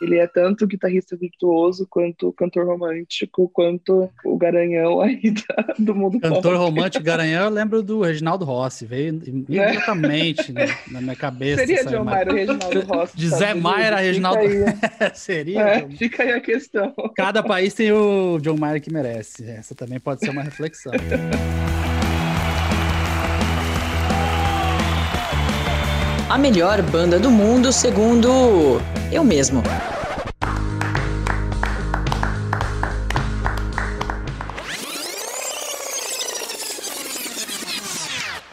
[0.00, 6.20] Ele é tanto guitarrista virtuoso, quanto cantor romântico, quanto o garanhão aí da, do mundo
[6.20, 6.56] Cantor pop.
[6.56, 10.66] romântico, garanhão, eu lembro do Reginaldo Rossi, veio imediatamente né?
[10.90, 11.66] na, minha cabeça.
[11.66, 13.16] Seria John Mayer o Reginaldo Rossi.
[13.16, 14.40] De Zé Mayer a Reginaldo...
[15.14, 15.60] Seria?
[15.60, 16.94] É, fica aí a questão.
[17.16, 19.44] Cada país tem o John Mayer que merece.
[19.44, 20.92] Essa também pode ser uma reflexão.
[26.28, 28.78] a melhor banda do mundo, segundo
[29.10, 29.62] eu mesmo.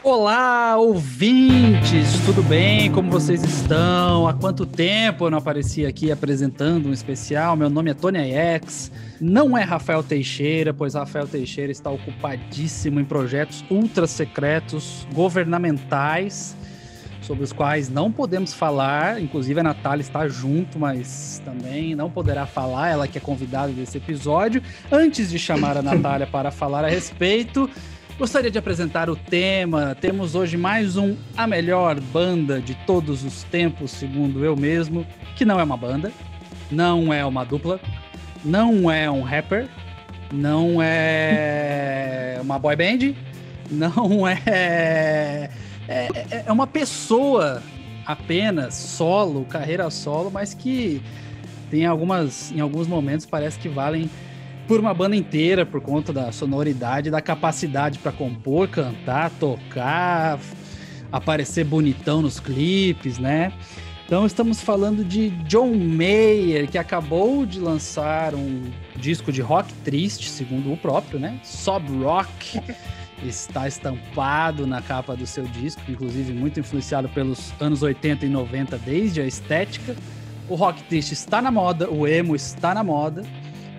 [0.03, 2.19] Olá, ouvintes!
[2.25, 2.91] Tudo bem?
[2.91, 4.27] Como vocês estão?
[4.27, 7.57] Há quanto tempo eu não aparecia aqui apresentando um especial?
[7.57, 8.91] Meu nome é Tony X.
[9.19, 16.55] Não é Rafael Teixeira, pois Rafael Teixeira está ocupadíssimo em projetos ultra secretos, governamentais
[17.25, 19.21] sobre os quais não podemos falar.
[19.21, 23.97] Inclusive, a Natália está junto, mas também não poderá falar, ela que é convidada desse
[23.97, 24.61] episódio.
[24.91, 27.69] Antes de chamar a Natália para falar a respeito,
[28.17, 29.95] gostaria de apresentar o tema.
[29.99, 35.43] Temos hoje mais um A Melhor Banda de Todos os Tempos, segundo eu mesmo, que
[35.43, 36.11] não é uma banda,
[36.71, 37.79] não é uma dupla,
[38.43, 39.67] não é um rapper,
[40.31, 43.15] não é uma boy band,
[43.71, 45.49] não é
[45.87, 47.61] é, é, é uma pessoa
[48.05, 51.01] apenas, solo, carreira solo, mas que
[51.69, 54.09] tem algumas, em alguns momentos parece que valem
[54.67, 60.39] por uma banda inteira por conta da sonoridade, da capacidade para compor, cantar, tocar,
[61.11, 63.53] aparecer bonitão nos clipes, né?
[64.05, 70.29] Então estamos falando de John Mayer, que acabou de lançar um disco de rock triste,
[70.29, 71.39] segundo o próprio, né?
[71.43, 72.61] Sob Rock.
[73.23, 78.77] está estampado na capa do seu disco, inclusive muito influenciado pelos anos 80 e 90
[78.79, 79.95] desde a estética.
[80.47, 83.23] O rock triste está na moda, o emo está na moda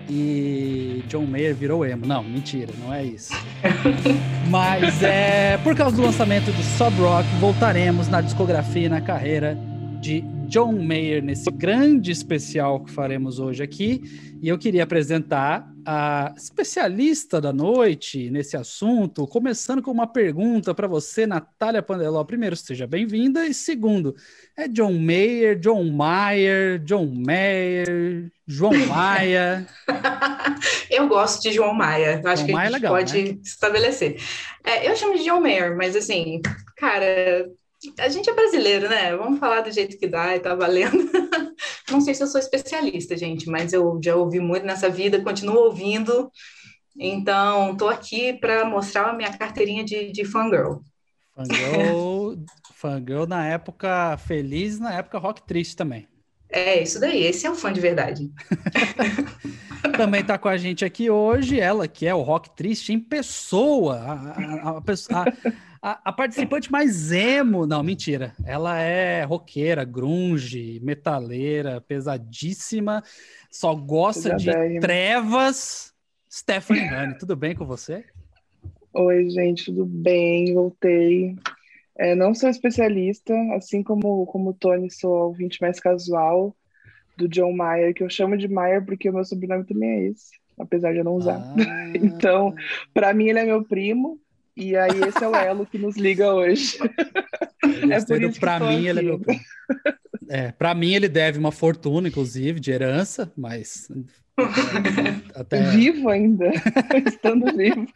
[0.09, 2.05] e John Mayer virou emo.
[2.05, 3.33] Não, mentira, não é isso.
[4.49, 9.57] Mas é por causa do lançamento de Sub Rock, voltaremos na discografia e na carreira
[9.99, 14.01] de John Mayer nesse grande especial que faremos hoje aqui.
[14.41, 20.85] E eu queria apresentar a especialista da noite nesse assunto, começando com uma pergunta para
[20.85, 22.21] você, Natália Pandeló.
[22.25, 23.45] Primeiro, seja bem-vinda.
[23.47, 24.13] E segundo,
[24.57, 29.65] é John Mayer, John Mayer, John Mayer, João Maia?
[30.91, 32.21] eu gosto de João Maia.
[32.25, 33.37] Acho João que Maia a é gente legal, pode né?
[33.41, 34.21] estabelecer.
[34.65, 36.41] É, eu chamo de John Mayer, mas assim,
[36.75, 37.49] cara
[37.99, 39.15] a gente é brasileiro, né?
[39.15, 40.97] Vamos falar do jeito que dá e tá valendo.
[41.91, 45.65] Não sei se eu sou especialista, gente, mas eu já ouvi muito nessa vida, continuo
[45.65, 46.31] ouvindo.
[46.97, 50.79] Então, estou aqui para mostrar a minha carteirinha de, de fangirl.
[51.35, 52.35] Fangirl,
[52.73, 56.07] fangirl na época feliz, na época rock triste também.
[56.49, 58.31] É, isso daí, esse é o fã de verdade.
[59.97, 63.97] Também está com a gente aqui hoje, ela que é o rock triste em pessoa,
[63.97, 65.31] a, a, a, a,
[66.03, 68.35] a, participante mais emo, não, mentira.
[68.45, 73.01] Ela é roqueira, grunge, metaleira, pesadíssima,
[73.49, 75.93] só gosta de trevas.
[76.29, 78.03] Stephanie Honey, tudo bem com você?
[78.93, 80.53] Oi, gente, tudo bem?
[80.53, 81.35] Voltei.
[81.97, 86.55] É, não sou especialista, assim como, como o Tony, sou ouvinte mais casual
[87.15, 90.31] do John Mayer, que eu chamo de Mayer porque o meu sobrenome também é esse,
[90.59, 91.39] apesar de eu não usar.
[91.39, 91.91] Ah.
[91.95, 92.53] então,
[92.93, 94.19] para mim, ele é meu primo,
[94.57, 96.79] e aí esse é o elo que nos liga hoje.
[97.91, 99.21] é por isso pra mim, ele é meu.
[100.27, 103.87] É, para mim ele deve uma fortuna, inclusive, de herança, mas
[105.35, 105.69] até...
[105.69, 106.51] vivo ainda,
[107.05, 107.87] estando vivo.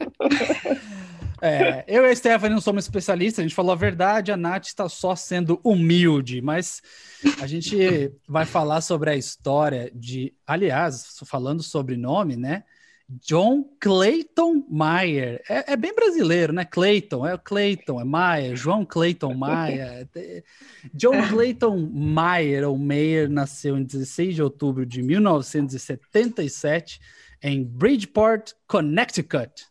[1.42, 4.68] É, eu e a Stephanie não somos especialistas, a gente falou a verdade, a Nath
[4.68, 6.80] está só sendo humilde, mas
[7.42, 12.64] a gente vai falar sobre a história de, aliás, falando sobre nome, né?
[13.20, 15.44] John Clayton Mayer.
[15.50, 16.64] É, é, bem brasileiro, né?
[16.64, 20.08] Clayton, é Clayton, é Mayer, João Clayton Mayer.
[20.94, 27.02] John Clayton Mayer, ou Mayer, nasceu em 16 de outubro de 1977
[27.44, 29.66] em Bridgeport, Connecticut,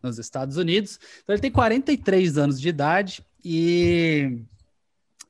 [0.00, 1.00] nos Estados Unidos.
[1.22, 4.44] Então ele tem 43 anos de idade e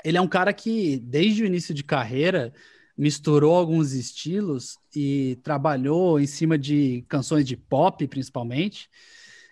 [0.05, 2.52] ele é um cara que, desde o início de carreira,
[2.96, 8.88] misturou alguns estilos e trabalhou em cima de canções de pop, principalmente,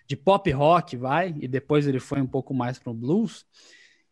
[0.07, 3.45] de pop rock, vai, e depois ele foi um pouco mais para o blues.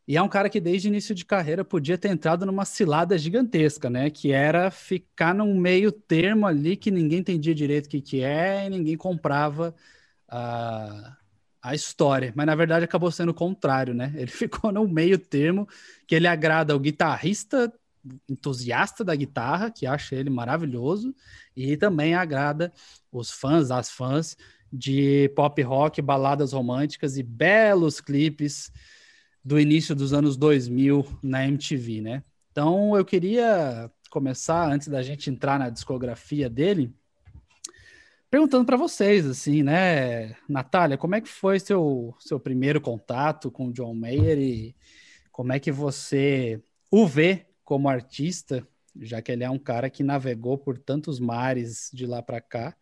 [0.07, 3.17] E é um cara que desde o início de carreira podia ter entrado numa cilada
[3.17, 4.09] gigantesca, né?
[4.09, 8.65] Que era ficar num meio termo ali que ninguém entendia direito o que, que é
[8.65, 9.73] e ninguém comprava
[10.27, 11.15] a,
[11.61, 12.33] a história.
[12.35, 14.11] Mas na verdade acabou sendo o contrário, né?
[14.17, 15.67] Ele ficou no meio termo
[16.07, 17.71] que ele agrada o guitarrista
[18.29, 21.13] entusiasta da guitarra, que acha ele maravilhoso,
[21.55, 22.71] e também agrada
[23.11, 24.35] os fãs, as fãs
[24.71, 28.71] de pop rock, baladas românticas e belos clipes
[29.43, 32.23] do início dos anos 2000 na MTV, né?
[32.51, 36.93] Então eu queria começar antes da gente entrar na discografia dele,
[38.29, 43.67] perguntando para vocês assim, né, Natália, como é que foi seu seu primeiro contato com
[43.67, 44.75] o John Mayer e
[45.31, 46.61] como é que você
[46.91, 48.67] o vê como artista,
[48.99, 52.75] já que ele é um cara que navegou por tantos mares de lá para cá?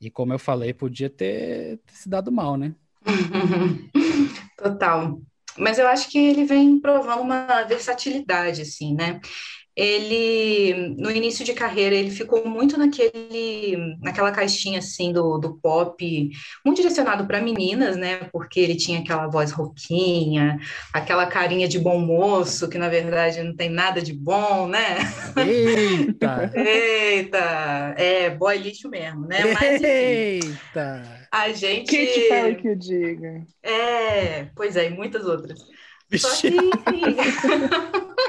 [0.00, 2.72] E como eu falei, podia ter, ter se dado mal, né?
[4.56, 5.20] Total.
[5.58, 9.20] Mas eu acho que ele vem provando uma versatilidade, assim, né?
[9.74, 16.30] Ele no início de carreira ele ficou muito naquele naquela caixinha assim do, do pop
[16.64, 18.28] muito direcionado para meninas né?
[18.32, 20.58] Porque ele tinha aquela voz roquinha
[20.92, 24.98] aquela carinha de bom moço que na verdade não tem nada de bom né?
[25.36, 26.52] Eita!
[26.54, 27.94] Eita!
[27.96, 29.40] É boy lixo mesmo né?
[29.54, 31.26] Mas enfim, eita!
[31.32, 33.42] A gente que te fala que eu diga.
[33.62, 35.58] É pois é e muitas outras
[36.18, 37.16] só que, enfim.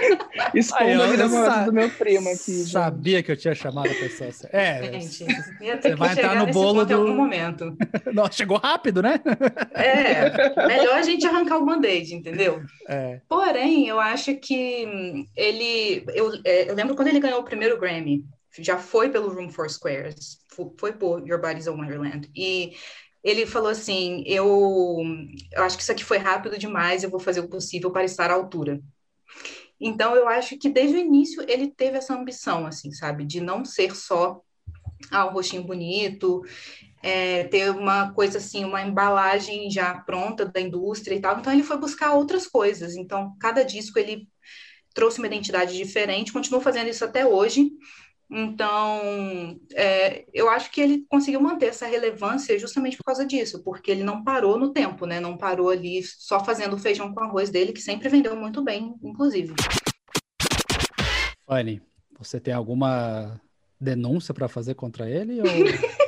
[0.54, 2.52] Esconda a vida amorosa do meu primo aqui.
[2.66, 4.30] Sabia que eu tinha chamado a pessoa.
[4.52, 5.26] É, gente,
[5.82, 6.92] você vai entrar no bolo do.
[6.92, 7.76] Em algum momento.
[8.14, 9.20] Nossa, chegou rápido, né?
[9.74, 12.62] É, melhor a gente arrancar o band-aid, entendeu?
[12.88, 13.22] É.
[13.28, 16.06] Porém, eu acho que ele.
[16.14, 18.26] Eu, é, eu lembro quando ele ganhou o primeiro Grammy,
[18.60, 20.40] já foi pelo Room for Squares,
[20.78, 22.30] foi por Your Body's a Wonderland.
[22.36, 22.74] E
[23.24, 24.98] ele falou assim: eu,
[25.52, 28.30] eu acho que isso aqui foi rápido demais, eu vou fazer o possível para estar
[28.30, 28.82] à altura.
[29.80, 33.66] Então, eu acho que desde o início ele teve essa ambição, assim, sabe, de não
[33.66, 34.42] ser só
[35.12, 36.42] ah, um rostinho bonito,
[37.02, 41.38] é, ter uma coisa assim, uma embalagem já pronta da indústria e tal.
[41.40, 42.96] Então, ele foi buscar outras coisas.
[42.96, 44.28] Então, cada disco ele
[44.94, 47.72] trouxe uma identidade diferente, continuou fazendo isso até hoje.
[48.36, 53.92] Então, é, eu acho que ele conseguiu manter essa relevância justamente por causa disso, porque
[53.92, 55.20] ele não parou no tempo, né?
[55.20, 58.96] Não parou ali só fazendo o feijão com arroz dele, que sempre vendeu muito bem,
[59.04, 59.54] inclusive.
[61.46, 61.80] Fanny,
[62.18, 63.40] você tem alguma
[63.80, 65.40] denúncia para fazer contra ele?
[65.40, 65.46] Ou...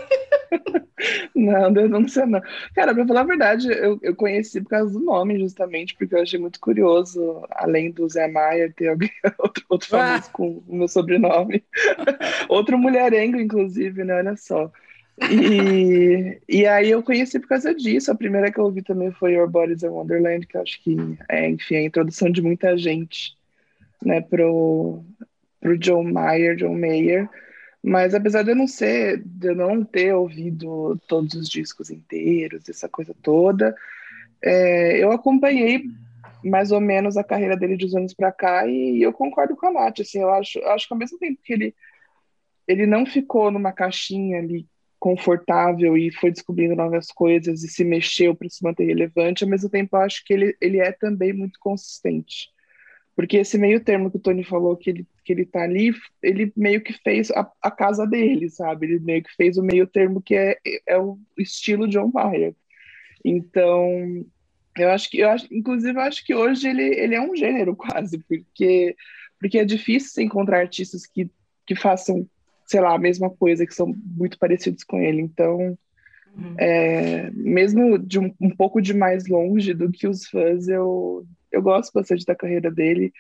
[1.36, 2.42] Não, denúncia não.
[2.74, 6.22] Cara, pra falar a verdade, eu, eu conheci por causa do nome, justamente, porque eu
[6.22, 10.32] achei muito curioso, além do Zé Maia, ter alguém, outro, outro famoso ah.
[10.32, 11.62] com o meu sobrenome.
[12.48, 14.16] outro mulherengo, inclusive, né?
[14.16, 14.72] Olha só.
[15.30, 18.12] E, e aí eu conheci por causa disso.
[18.12, 20.96] A primeira que eu ouvi também foi Your Body's a Wonderland, que eu acho que
[21.30, 23.36] é, enfim, a introdução de muita gente,
[24.04, 25.04] né, pro,
[25.60, 27.30] pro John Mayer, John Mayer.
[27.88, 32.68] Mas apesar de eu não ser, de eu não ter ouvido todos os discos inteiros,
[32.68, 33.76] essa coisa toda,
[34.42, 35.84] é, eu acompanhei
[36.44, 39.68] mais ou menos a carreira dele de uns anos para cá e, eu concordo com
[39.68, 41.76] a Nath, assim, eu acho, acho que ao mesmo tempo que ele
[42.68, 44.66] ele não ficou numa caixinha ali
[44.98, 49.70] confortável e foi descobrindo novas coisas e se mexeu para se manter relevante, ao mesmo
[49.70, 52.50] tempo eu acho que ele, ele é também muito consistente.
[53.16, 56.52] Porque esse meio termo que o Tony falou que ele, que ele tá ali, ele
[56.56, 58.88] meio que fez a, a casa dele, sabe?
[58.88, 62.54] Ele meio que fez o meio termo que é, é o estilo John Mayer.
[63.24, 64.26] Então,
[64.78, 67.74] eu acho que, eu acho, inclusive, eu acho que hoje ele, ele é um gênero
[67.78, 68.96] quase, porque,
[69.40, 71.32] porque é difícil encontrar artistas que,
[71.66, 72.28] que façam,
[72.66, 75.22] sei lá, a mesma coisa, que são muito parecidos com ele.
[75.22, 75.78] Então,
[76.36, 76.56] uhum.
[76.58, 81.26] é, mesmo de um, um pouco de mais longe do que os fãs, eu,
[81.56, 83.14] eu gosto bastante da carreira dele.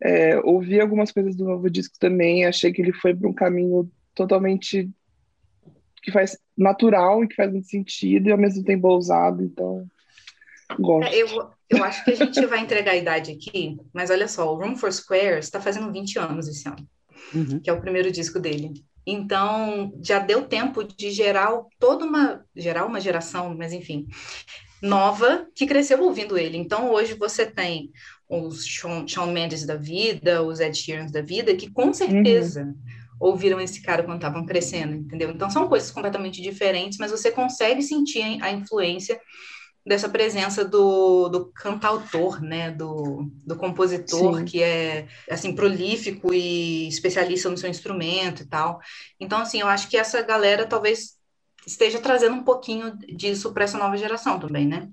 [0.00, 3.88] É, ouvi algumas coisas do novo disco também, achei que ele foi para um caminho
[4.14, 4.90] totalmente
[6.02, 9.86] que faz natural e que faz muito sentido e ao mesmo tempo ousado, então
[10.80, 11.12] gosto.
[11.12, 14.52] É, eu, eu acho que a gente vai entregar a idade aqui, mas olha só,
[14.52, 16.86] o Room for Squares está fazendo 20 anos esse ano,
[17.32, 17.60] uhum.
[17.60, 18.72] que é o primeiro disco dele.
[19.06, 24.06] Então, já deu tempo de gerar toda uma, gerar uma geração, mas enfim,
[24.82, 26.58] nova que cresceu ouvindo ele.
[26.58, 27.92] Então, hoje você tem
[28.28, 32.74] os Shawn, Shawn Mendes da vida, os Ed Sheeran da vida, que com certeza uhum.
[33.20, 35.30] ouviram esse cara quando estavam crescendo, entendeu?
[35.30, 39.20] Então, são coisas completamente diferentes, mas você consegue sentir a influência
[39.84, 44.44] dessa presença do, do cantautor, né, do, do compositor, Sim.
[44.44, 48.80] que é, assim, prolífico e especialista no seu instrumento e tal.
[49.18, 51.16] Então, assim, eu acho que essa galera talvez
[51.66, 54.88] esteja trazendo um pouquinho disso para essa nova geração também, né?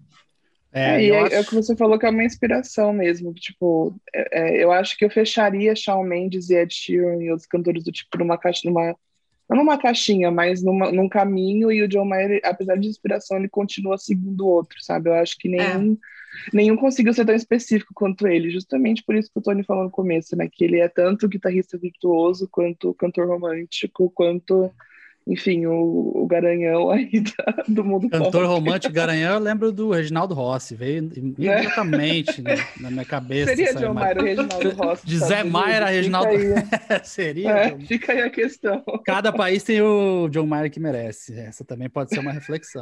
[0.71, 1.35] É, é, e é, acho...
[1.35, 3.33] é, o que você falou que é uma inspiração mesmo.
[3.33, 7.47] Tipo, é, é, eu acho que eu fecharia Shawn Mendes e Ed Sheeran e outros
[7.47, 8.95] cantores do tipo numa caixa, numa
[9.49, 13.49] não numa caixinha, mas numa, num caminho, e o John Mayer, apesar de inspiração, ele
[13.49, 15.09] continua seguindo o outro, sabe?
[15.09, 15.97] Eu acho que nenhum, é.
[16.53, 19.89] nenhum conseguiu ser tão específico quanto ele, justamente por isso que o Tony falou no
[19.89, 20.47] começo, né?
[20.51, 24.71] Que ele é tanto guitarrista virtuoso, quanto cantor romântico, quanto
[25.29, 28.45] enfim, o, o Garanhão aí da, do mundo Cantor pop.
[28.45, 32.81] romântico Garanhão, eu lembro do Reginaldo Rossi, veio imediatamente é.
[32.81, 33.55] na, minha cabeça.
[33.55, 35.05] Seria John Mayer o Reginaldo Rossi.
[35.05, 36.31] De Zé Mayer a Reginaldo...
[37.03, 37.51] Seria?
[37.51, 38.83] É, fica aí a questão.
[39.05, 41.39] Cada país tem o John Mayer que merece.
[41.39, 42.81] Essa também pode ser uma reflexão.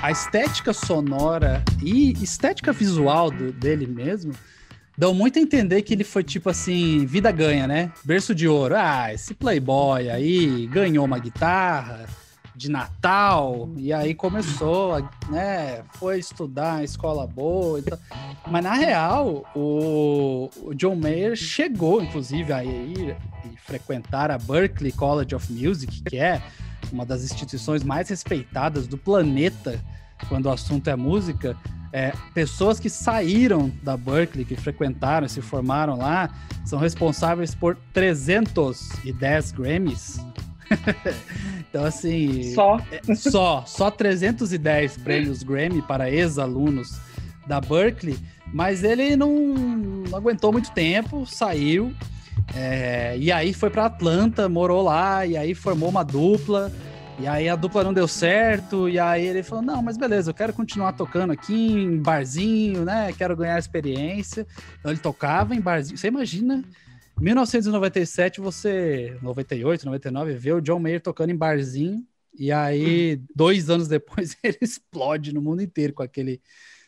[0.00, 4.32] a estética sonora e estética visual do, dele mesmo
[4.96, 7.92] dão muito a entender que ele foi tipo assim, vida ganha, né?
[8.04, 8.74] Berço de ouro.
[8.76, 12.06] Ah, esse playboy aí ganhou uma guitarra
[12.54, 15.82] de Natal e aí começou, né?
[15.94, 17.80] Foi estudar em escola boa.
[17.80, 17.98] Então...
[18.48, 24.92] Mas na real, o, o John Mayer chegou, inclusive, a ir e frequentar a Berklee
[24.92, 26.40] College of Music, que é
[26.92, 29.80] uma das instituições mais respeitadas do planeta
[30.28, 31.56] quando o assunto é música
[31.94, 36.28] é, pessoas que saíram da Berkeley, que frequentaram, se formaram lá,
[36.64, 40.18] são responsáveis por 310 Grammys.
[41.70, 42.52] então, assim.
[42.52, 42.80] Só?
[42.90, 43.62] É, só.
[43.64, 46.98] Só 310 prêmios Grammy para ex-alunos
[47.46, 48.18] da Berkeley.
[48.52, 51.94] Mas ele não, não aguentou muito tempo, saiu.
[52.56, 56.72] É, e aí foi para Atlanta, morou lá, e aí formou uma dupla.
[57.18, 60.34] E aí a dupla não deu certo, e aí ele falou: não, mas beleza, eu
[60.34, 63.12] quero continuar tocando aqui em barzinho, né?
[63.12, 64.46] Quero ganhar experiência.
[64.80, 65.96] Então ele tocava em barzinho.
[65.96, 66.64] Você imagina,
[67.20, 72.04] 1997, você, 98, 99, vê o John Mayer tocando em barzinho,
[72.36, 76.42] e aí, dois anos depois, ele explode no mundo inteiro com aquele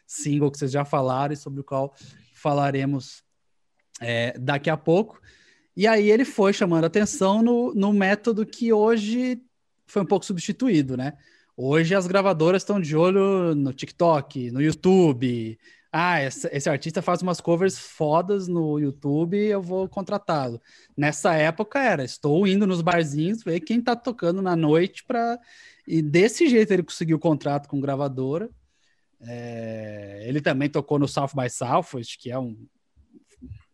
[0.06, 1.94] single que vocês já falaram e sobre o qual
[2.34, 3.22] falaremos
[4.00, 5.20] é, daqui a pouco.
[5.76, 9.40] E aí ele foi chamando atenção no, no método que hoje
[9.86, 11.12] foi um pouco substituído, né?
[11.56, 15.58] Hoje as gravadoras estão de olho no TikTok, no YouTube.
[15.90, 20.60] Ah, esse, artista faz umas covers fodas no YouTube, eu vou contratá-lo.
[20.94, 25.38] Nessa época era, estou indo nos barzinhos ver quem tá tocando na noite para
[25.86, 28.50] e desse jeito ele conseguiu o contrato com gravadora.
[29.22, 30.24] É...
[30.26, 32.54] ele também tocou no South by Southwest, que é um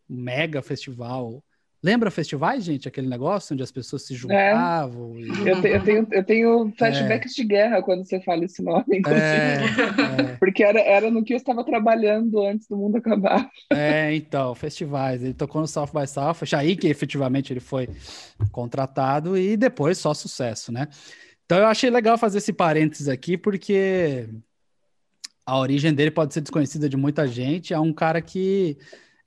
[0.09, 1.43] mega festival
[1.83, 2.87] Lembra festivais, gente?
[2.87, 5.17] Aquele negócio onde as pessoas se juntavam?
[5.17, 5.21] É.
[5.21, 5.49] E...
[5.49, 7.43] Eu, te, eu, tenho, eu tenho flashbacks é.
[7.43, 9.59] de guerra quando você fala esse nome, é,
[10.23, 10.37] é.
[10.39, 13.51] Porque era, era no que eu estava trabalhando antes do mundo acabar.
[13.73, 15.25] É, então, festivais.
[15.25, 17.89] Ele tocou no South by Southwest, aí que efetivamente ele foi
[18.53, 20.87] contratado e depois só sucesso, né?
[21.45, 24.29] Então eu achei legal fazer esse parênteses aqui, porque
[25.45, 27.75] a origem dele pode ser desconhecida de muita gente.
[27.75, 28.79] É um cara que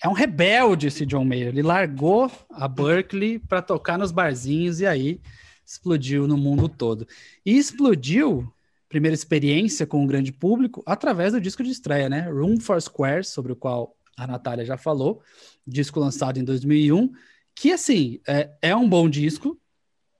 [0.02, 1.50] é um rebelde esse John Mayer.
[1.50, 5.22] Ele largou a Berkeley para tocar nos barzinhos e aí
[5.66, 7.08] explodiu no mundo todo.
[7.46, 8.52] E explodiu,
[8.88, 12.30] primeira experiência com o grande público, através do disco de estreia, né?
[12.30, 15.22] Room for Squares, sobre o qual a Natália já falou,
[15.66, 17.12] disco lançado em 2001,
[17.54, 19.60] que assim, é, é um bom disco,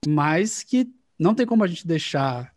[0.06, 2.54] mas que não tem como a gente deixar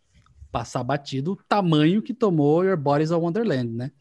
[0.50, 3.92] passar batido o tamanho que tomou Your Body's a Wonderland, né?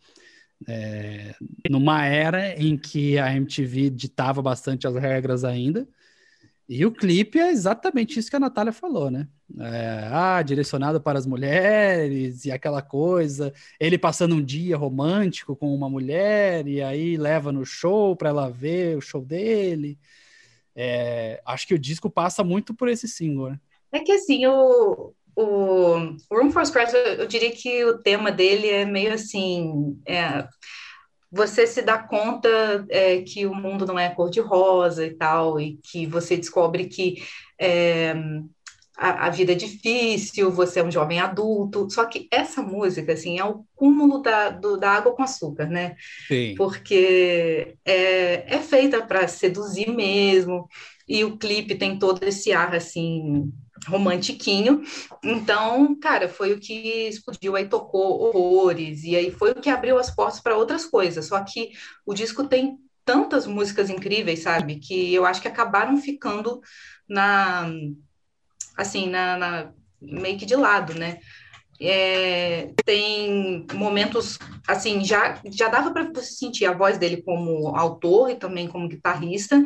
[0.67, 1.33] É,
[1.69, 5.87] numa era em que a MTV ditava bastante as regras ainda.
[6.67, 9.27] E o clipe é exatamente isso que a Natália falou, né?
[9.59, 13.51] É, ah, direcionado para as mulheres e aquela coisa.
[13.79, 18.51] Ele passando um dia romântico com uma mulher e aí leva no show para ela
[18.51, 19.97] ver o show dele.
[20.75, 23.49] É, acho que o disco passa muito por esse single.
[23.49, 23.59] Né?
[23.91, 28.85] É que assim, o, o Room for Scratch, eu, diria que o tema dele é
[28.85, 30.45] meio assim, é,
[31.31, 32.49] você se dá conta
[32.89, 37.23] é, que o mundo não é cor-de-rosa e tal, e que você descobre que
[37.57, 38.13] é,
[38.97, 43.39] a, a, vida é difícil, você é um jovem adulto, só que essa música, assim,
[43.39, 45.95] é o cúmulo da, do, da água com açúcar, né?
[46.27, 46.53] Sim.
[46.57, 50.67] Porque é, é feita para seduzir mesmo,
[51.07, 53.49] e o clipe tem todo esse ar, assim,
[53.87, 54.83] romantiquinho.
[55.23, 59.97] Então, cara, foi o que explodiu, aí tocou horrores, e aí foi o que abriu
[59.97, 61.25] as portas para outras coisas.
[61.25, 61.71] Só que
[62.05, 66.61] o disco tem tantas músicas incríveis, sabe, que eu acho que acabaram ficando
[67.07, 67.69] na
[68.77, 71.19] assim, na, na meio que de lado, né?
[71.81, 78.29] É, tem momentos assim já já dava para você sentir a voz dele como autor
[78.29, 79.63] e também como guitarrista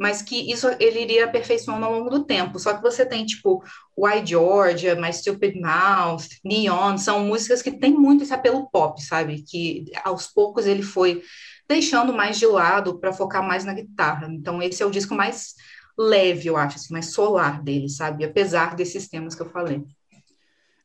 [0.00, 2.58] mas que isso ele iria aperfeiçoando ao longo do tempo.
[2.58, 3.62] Só que você tem, tipo,
[3.94, 9.42] Why Georgia, My Stupid Mouth, Neon, são músicas que têm muito esse apelo pop, sabe?
[9.42, 11.22] Que aos poucos ele foi
[11.68, 14.26] deixando mais de lado para focar mais na guitarra.
[14.30, 15.54] Então, esse é o disco mais
[15.98, 18.24] leve, eu acho, assim, mais solar dele, sabe?
[18.24, 19.84] Apesar desses temas que eu falei.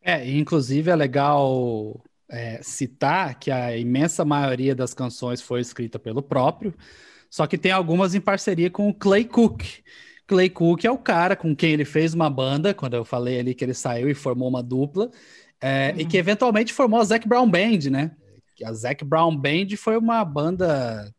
[0.01, 6.21] É, inclusive é legal é, citar que a imensa maioria das canções foi escrita pelo
[6.21, 6.75] próprio,
[7.35, 9.61] só que tem algumas em parceria com o Clay Cook.
[10.25, 13.53] Clay Cook é o cara com quem ele fez uma banda, quando eu falei ali
[13.53, 15.11] que ele saiu e formou uma dupla,
[15.59, 15.99] é, uhum.
[15.99, 18.11] e que eventualmente formou a Zac Brown Band, né?
[18.63, 21.13] A Zac Brown Band foi uma banda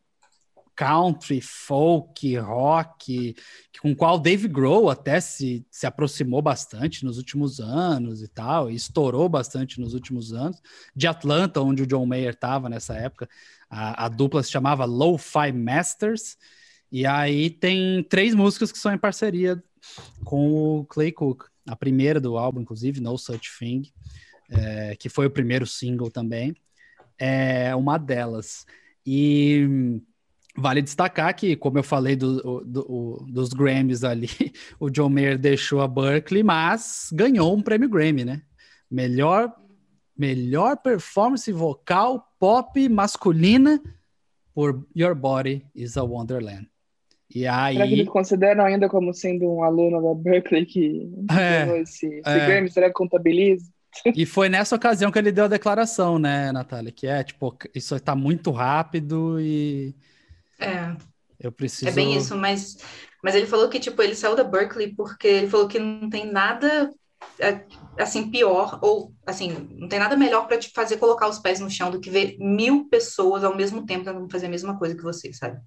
[0.75, 3.35] country, folk, rock,
[3.79, 8.75] com qual Dave Grohl até se, se aproximou bastante nos últimos anos e tal, e
[8.75, 10.59] estourou bastante nos últimos anos.
[10.95, 13.29] De Atlanta, onde o John Mayer estava nessa época,
[13.69, 16.37] a, a dupla se chamava Lo-Fi Masters,
[16.91, 19.61] e aí tem três músicas que são em parceria
[20.23, 21.45] com o Clay Cook.
[21.67, 23.83] A primeira do álbum, inclusive, No Such Thing,
[24.49, 26.55] é, que foi o primeiro single também,
[27.19, 28.65] é uma delas.
[29.05, 30.01] E
[30.59, 34.27] Vale destacar que, como eu falei do, do, dos Grammys ali,
[34.79, 38.41] o John Mayer deixou a Berkeley, mas ganhou um prêmio Grammy, né?
[38.89, 39.53] Melhor,
[40.17, 43.81] melhor performance vocal pop masculina
[44.53, 46.67] por Your Body is a Wonderland.
[47.33, 47.75] E aí...
[47.75, 52.07] Será que eles consideram ainda como sendo um aluno da Berkeley que é, ganhou esse,
[52.07, 52.45] esse é.
[52.47, 52.71] Grammy?
[52.71, 53.69] Será que contabiliza?
[54.15, 56.91] E foi nessa ocasião que ele deu a declaração, né, Natália?
[56.91, 59.95] Que é, tipo, isso está muito rápido e
[60.59, 60.95] é.
[61.39, 61.89] Eu preciso.
[61.89, 62.77] É bem isso, mas,
[63.23, 66.31] mas ele falou que, tipo, ele saiu da Berkeley porque ele falou que não tem
[66.31, 66.91] nada
[67.97, 71.69] assim pior ou assim não tem nada melhor para te fazer colocar os pés no
[71.69, 75.03] chão do que ver mil pessoas ao mesmo tempo tentando fazer a mesma coisa que
[75.03, 75.59] você, sabe?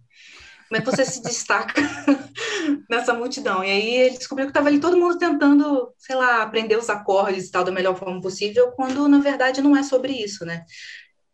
[0.68, 1.82] Como é que você se destaca
[2.88, 3.64] nessa multidão?
[3.64, 7.48] E aí ele descobriu que estava ali todo mundo tentando, sei lá, aprender os acordes
[7.48, 10.64] e tal da melhor forma possível, quando na verdade não é sobre isso, né?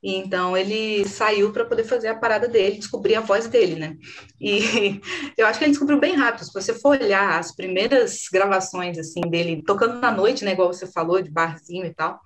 [0.06, 3.96] E então ele saiu para poder fazer a parada dele, descobrir a voz dele, né?
[4.40, 5.00] E
[5.36, 6.44] eu acho que ele descobriu bem rápido.
[6.44, 10.86] Se você for olhar as primeiras gravações assim dele tocando na noite, né, igual você
[10.86, 12.20] falou de barzinho e tal,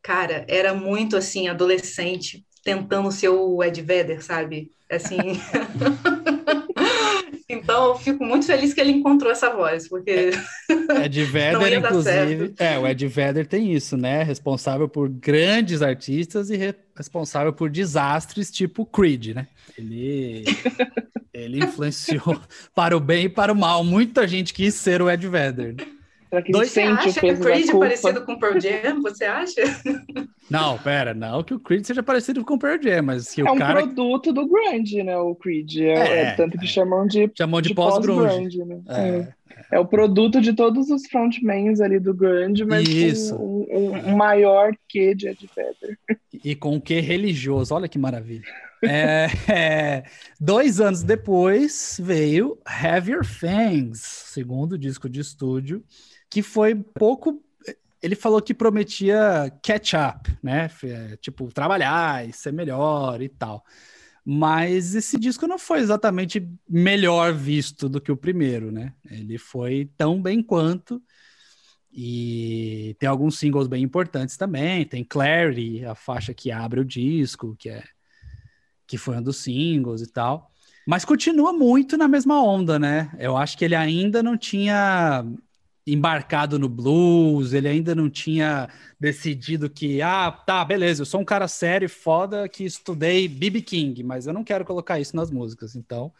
[0.00, 4.70] cara, era muito assim adolescente tentando ser o Ed Vedder, sabe?
[4.90, 5.18] Assim.
[7.54, 10.30] Então, eu fico muito feliz que ele encontrou essa voz, porque.
[10.70, 12.54] É, Ed Vedder, inclusive.
[12.58, 14.22] É, o Ed Vedder tem isso, né?
[14.22, 19.46] Responsável por grandes artistas e re responsável por desastres tipo Creed, né?
[19.78, 20.44] Ele.
[21.32, 22.38] ele influenciou
[22.74, 23.82] para o bem e para o mal.
[23.82, 25.76] Muita gente quis ser o Ed Vedder.
[26.32, 29.02] Será que Dois, você acha que o Creed é parecido com o Pearl Jam?
[29.02, 29.60] Você acha?
[30.50, 33.44] Não, pera, não que o Creed seja parecido com o Pearl Jam, mas que é
[33.44, 33.80] o cara...
[33.80, 35.76] É um produto do grunge, né, o Creed.
[35.76, 38.56] É, é, é tanto que chamam de Chamam de, de pós-grunge.
[38.56, 38.80] Pós né?
[38.88, 39.28] É, é.
[39.72, 39.78] é.
[39.78, 43.36] o produto de todos os frontmans ali do grunge, mas Isso.
[43.36, 45.98] com um, um, um maior que de Ed Vedder.
[46.42, 48.48] E com o que religioso, olha que maravilha.
[48.82, 50.04] É, é,
[50.40, 55.84] dois anos depois veio Heavier Things, segundo disco de estúdio,
[56.32, 57.44] que foi pouco.
[58.02, 60.70] Ele falou que prometia catch up, né?
[61.20, 63.62] Tipo, trabalhar e ser melhor e tal.
[64.24, 68.94] Mas esse disco não foi exatamente melhor visto do que o primeiro, né?
[69.10, 71.02] Ele foi tão bem quanto.
[71.92, 74.86] E tem alguns singles bem importantes também.
[74.86, 77.84] Tem Clarity, a faixa que abre o disco, que é
[78.86, 80.50] que foi um dos singles e tal.
[80.86, 83.12] Mas continua muito na mesma onda, né?
[83.18, 85.24] Eu acho que ele ainda não tinha
[85.86, 88.68] embarcado no blues, ele ainda não tinha
[88.98, 93.62] decidido que, ah, tá, beleza, eu sou um cara sério e foda que estudei B.B.
[93.62, 95.74] King, mas eu não quero colocar isso nas músicas.
[95.74, 96.12] Então,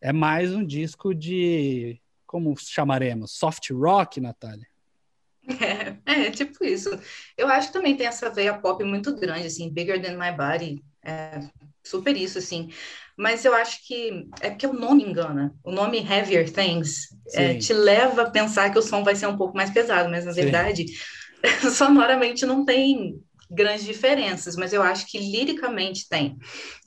[0.00, 4.66] é mais um disco de, como chamaremos, soft rock, Natália?
[6.04, 6.90] É, é, tipo isso.
[7.36, 10.84] Eu acho que também tem essa veia pop muito grande, assim, Bigger Than My Body,
[11.02, 11.40] é
[11.82, 12.70] super isso, assim.
[13.18, 15.52] Mas eu acho que é porque o nome engana.
[15.64, 19.36] O nome Heavier Things é, te leva a pensar que o som vai ser um
[19.36, 20.42] pouco mais pesado, mas na Sim.
[20.42, 20.86] verdade,
[21.76, 23.16] sonoramente não tem
[23.50, 26.36] grandes diferenças, mas eu acho que liricamente tem.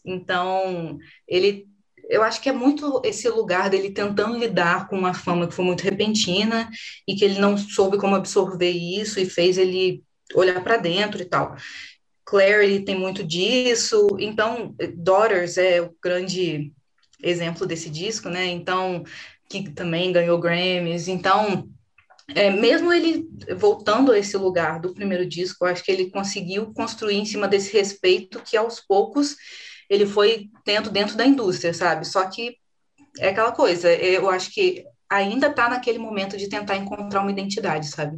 [0.05, 1.67] Então, ele
[2.09, 5.63] eu acho que é muito esse lugar dele tentando lidar com uma fama que foi
[5.63, 6.69] muito repentina
[7.07, 10.03] e que ele não soube como absorver isso e fez ele
[10.35, 11.55] olhar para dentro e tal.
[12.31, 16.71] Clarity tem muito disso, então Daughters é o grande
[17.21, 18.45] exemplo desse disco, né?
[18.45, 19.03] Então,
[19.49, 21.09] que também ganhou Grammys.
[21.09, 21.67] Então,
[22.33, 27.17] é, mesmo ele voltando a esse lugar do primeiro disco, acho que ele conseguiu construir
[27.17, 29.35] em cima desse respeito que aos poucos
[29.89, 32.07] ele foi tendo dentro da indústria, sabe?
[32.07, 32.55] Só que
[33.19, 37.89] é aquela coisa, eu acho que ainda está naquele momento de tentar encontrar uma identidade,
[37.89, 38.17] sabe?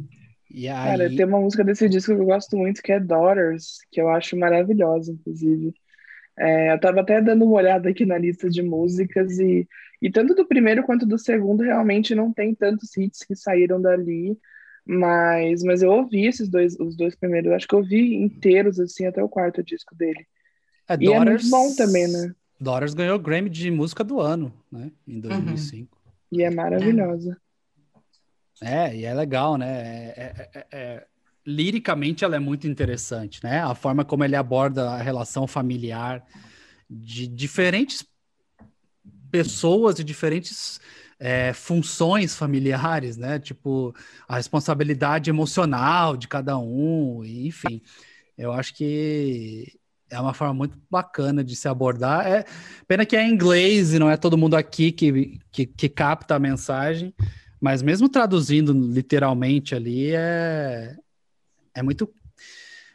[0.54, 0.90] E aí...
[0.90, 4.08] Cara, tem uma música desse disco que eu gosto muito, que é Daughters, que eu
[4.08, 5.74] acho maravilhosa, inclusive.
[6.38, 9.68] É, eu estava até dando uma olhada aqui na lista de músicas e,
[10.00, 14.38] e tanto do primeiro quanto do segundo realmente não tem tantos hits que saíram dali,
[14.86, 19.06] mas, mas eu ouvi esses dois, os dois primeiros, acho que eu ouvi inteiros assim
[19.06, 20.24] até o quarto disco dele.
[20.88, 22.32] É, e Daughters, é muito bom também, né?
[22.60, 24.92] Daughters ganhou o Grammy de música do ano, né?
[25.06, 25.98] Em 2005.
[26.32, 26.38] Uhum.
[26.38, 27.36] E é maravilhosa.
[28.64, 29.66] É, e é legal, né?
[29.68, 31.06] É, é, é, é
[31.46, 33.60] liricamente ela é muito interessante, né?
[33.62, 36.24] A forma como ele aborda a relação familiar
[36.88, 38.04] de diferentes
[39.30, 40.80] pessoas e diferentes
[41.18, 43.38] é, funções familiares, né?
[43.38, 43.94] Tipo,
[44.26, 47.82] a responsabilidade emocional de cada um, enfim.
[48.36, 49.78] Eu acho que
[50.10, 52.26] é uma forma muito bacana de se abordar.
[52.26, 52.44] É
[52.86, 56.36] pena que é em inglês e não é todo mundo aqui que, que, que capta
[56.36, 57.14] a mensagem,
[57.60, 60.96] mas mesmo traduzindo literalmente ali é,
[61.74, 62.12] é muito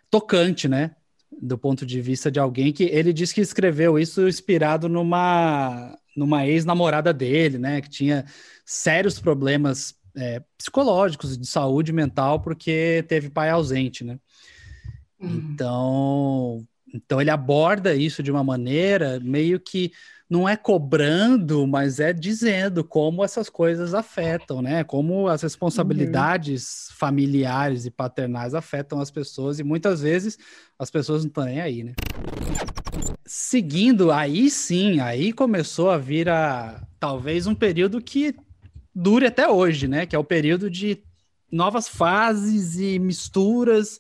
[0.10, 0.96] tocante, né?
[1.42, 6.46] Do ponto de vista de alguém que ele disse que escreveu isso inspirado numa, numa
[6.48, 7.82] ex-namorada dele, né?
[7.82, 8.26] Que tinha
[8.66, 14.20] sérios problemas é, psicológicos de saúde mental porque teve pai ausente, né?
[15.20, 15.52] Uhum.
[15.54, 19.92] Então, então ele aborda isso de uma maneira meio que
[20.30, 24.84] não é cobrando, mas é dizendo como essas coisas afetam, né?
[24.84, 26.96] Como as responsabilidades uhum.
[26.98, 30.38] familiares e paternais afetam as pessoas e muitas vezes
[30.78, 31.94] as pessoas não estão nem aí, né?
[33.26, 38.36] Seguindo, aí sim, aí começou a vir a talvez um período que
[38.94, 40.06] dure até hoje, né?
[40.06, 41.02] Que é o período de
[41.52, 43.98] novas fases e misturas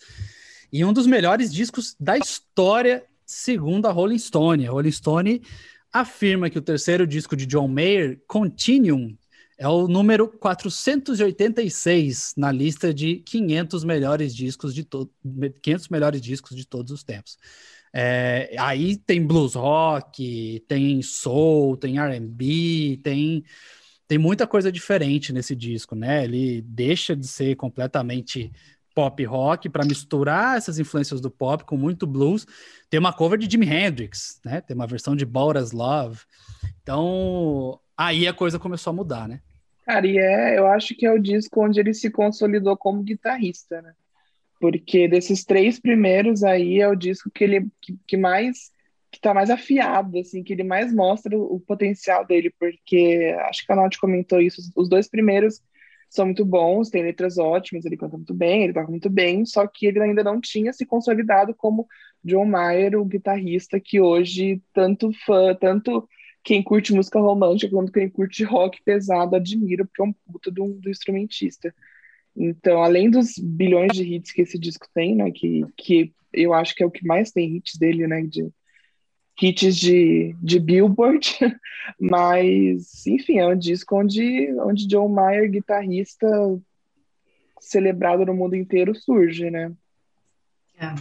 [0.72, 4.68] e um dos melhores discos da história, segundo a Rolling Stone.
[4.68, 5.42] A Rolling Stone
[5.92, 9.16] afirma que o terceiro disco de John Mayer, Continuum,
[9.58, 14.88] é o número 486 na lista de 500 melhores discos de
[15.62, 17.38] 500 melhores discos de todos os tempos.
[17.92, 23.44] É, aí tem blues rock, tem soul, tem R&B, tem
[24.08, 26.24] tem muita coisa diferente nesse disco, né?
[26.24, 28.52] Ele deixa de ser completamente
[29.00, 32.46] pop rock para misturar essas influências do pop com muito blues.
[32.90, 34.60] Tem uma cover de Jimi Hendrix, né?
[34.60, 36.20] Tem uma versão de Boras Love.
[36.84, 39.40] Então, aí a coisa começou a mudar, né?
[39.86, 43.82] Cara, e é, eu acho que é o disco onde ele se consolidou como guitarrista,
[43.82, 43.94] né?
[44.60, 48.70] Porque desses três primeiros aí é o disco que ele que, que mais
[49.10, 53.66] que tá mais afiado, assim, que ele mais mostra o, o potencial dele, porque acho
[53.66, 55.62] que a Nath comentou isso, os dois primeiros
[56.10, 59.68] são muito bons, tem letras ótimas, ele canta muito bem, ele toca muito bem, só
[59.68, 61.88] que ele ainda não tinha se consolidado como
[62.24, 66.08] John Mayer, o guitarrista que hoje tanto fã, tanto
[66.44, 70.74] quem curte música romântica quanto quem curte rock pesado admira, porque é um puta do,
[70.74, 71.74] do instrumentista.
[72.36, 76.74] Então, além dos bilhões de hits que esse disco tem, né, que, que eu acho
[76.76, 78.50] que é o que mais tem hits dele, né, de
[79.42, 81.38] hits de, de Billboard,
[82.00, 86.28] mas, enfim, é um disco onde, onde John Mayer, guitarrista
[87.60, 89.72] celebrado no mundo inteiro, surge, né?
[90.80, 90.94] É.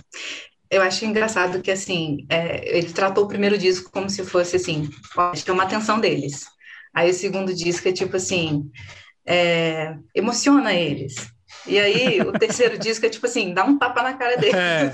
[0.70, 4.88] Eu acho engraçado que, assim, é, ele tratou o primeiro disco como se fosse, assim,
[5.34, 6.46] chama a atenção deles.
[6.92, 8.70] Aí o segundo disco é tipo assim,
[9.24, 11.14] é, emociona eles.
[11.66, 14.54] E aí, o terceiro disco é tipo assim, dá um tapa na cara deles.
[14.54, 14.90] É,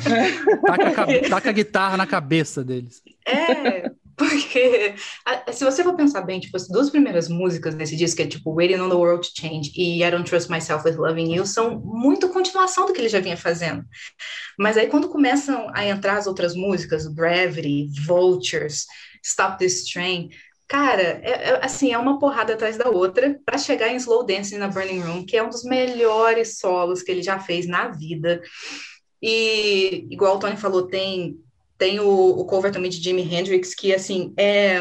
[0.67, 3.03] taca, a, taca a guitarra na cabeça deles.
[3.27, 4.95] É, porque
[5.53, 8.81] se você for pensar bem, tipo, as duas primeiras músicas desse disco, é tipo Waiting
[8.81, 12.29] on the World to Change e I Don't Trust Myself with Loving You, são muito
[12.29, 13.85] continuação do que ele já vinha fazendo.
[14.59, 18.87] Mas aí quando começam a entrar as outras músicas, Gravity, Vultures,
[19.23, 20.31] Stop This Train,
[20.67, 24.57] Cara, é, é, assim, é uma porrada atrás da outra para chegar em Slow Dancing
[24.57, 28.43] na Burning Room, que é um dos melhores solos que ele já fez na vida.
[29.23, 31.37] E, igual o Tony falou, tem,
[31.77, 34.81] tem o, o cover também de Jimi Hendrix, que, assim, é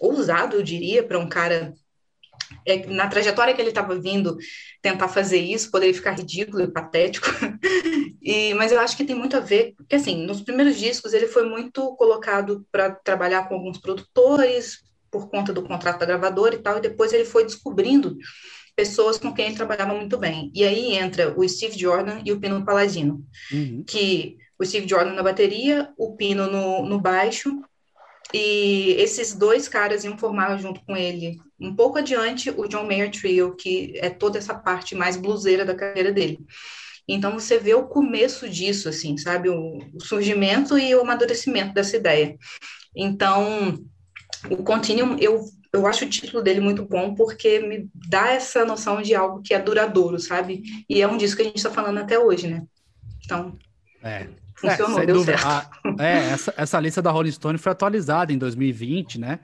[0.00, 1.72] ousado, eu diria, para um cara
[2.66, 4.36] é, na trajetória que ele estava vindo
[4.82, 7.26] tentar fazer isso, poderia ficar ridículo e patético.
[8.22, 11.26] e, mas eu acho que tem muito a ver, porque assim, nos primeiros discos ele
[11.26, 14.83] foi muito colocado para trabalhar com alguns produtores,
[15.14, 18.16] por conta do contrato da gravadora e tal, e depois ele foi descobrindo
[18.74, 20.50] pessoas com quem ele trabalhava muito bem.
[20.52, 23.84] E aí entra o Steve Jordan e o Pino Palladino, uhum.
[23.86, 27.62] que o Steve Jordan na bateria, o Pino no, no baixo,
[28.32, 33.12] e esses dois caras iam formar junto com ele, um pouco adiante, o John Mayer
[33.12, 36.40] Trio, que é toda essa parte mais bluseira da carreira dele.
[37.06, 39.48] Então você vê o começo disso, assim, sabe?
[39.48, 42.36] O, o surgimento e o amadurecimento dessa ideia.
[42.96, 43.78] Então,
[44.50, 49.02] o Continuum, eu, eu acho o título dele muito bom porque me dá essa noção
[49.02, 50.62] de algo que é duradouro, sabe?
[50.88, 52.62] E é um disco que a gente está falando até hoje, né?
[53.24, 53.56] Então.
[54.02, 54.28] É.
[54.54, 55.38] funcionou, é, deu dúvida.
[55.38, 55.46] certo.
[55.98, 59.40] A, é, essa, essa lista da Rolling Stone foi atualizada em 2020, né?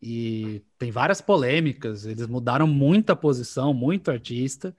[0.00, 4.76] E tem várias polêmicas, eles mudaram muita posição, muito artista,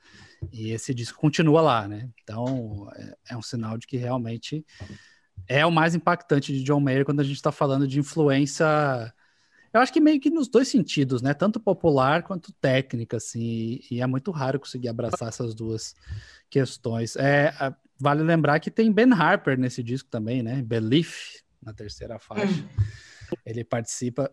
[0.51, 2.08] e esse disco continua lá, né?
[2.23, 4.63] Então é, é um sinal de que realmente
[5.47, 8.65] é o mais impactante de John Mayer quando a gente está falando de influência.
[9.78, 11.36] Eu acho que meio que nos dois sentidos, né?
[11.36, 15.94] Tanto popular quanto técnica, assim, e é muito raro conseguir abraçar essas duas
[16.50, 17.16] questões.
[17.16, 17.54] É,
[18.00, 20.63] vale lembrar que tem Ben Harper nesse disco também, né?
[20.63, 22.48] Belief, na terceira faixa.
[22.48, 23.36] Hum.
[23.46, 24.32] Ele participa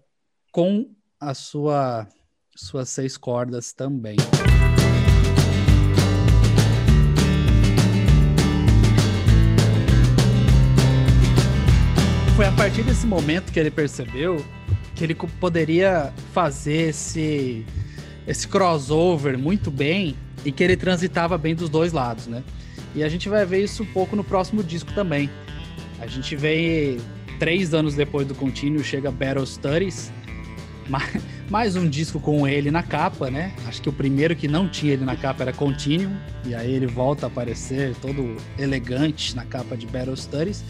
[0.50, 2.09] com a sua
[2.57, 4.16] suas seis cordas também.
[12.35, 14.42] Foi a partir desse momento que ele percebeu
[14.94, 17.64] que ele poderia fazer esse
[18.26, 22.42] esse crossover muito bem e que ele transitava bem dos dois lados, né?
[22.94, 25.28] E a gente vai ver isso um pouco no próximo disco também.
[26.00, 26.98] A gente vê
[27.38, 30.12] três anos depois do Continuo chega Battle Studies,
[31.50, 33.52] mais um disco com ele na capa, né?
[33.66, 36.87] Acho que o primeiro que não tinha ele na capa era Continuum, e aí ele
[36.87, 40.64] volta a aparecer todo elegante na capa de Battle Studies.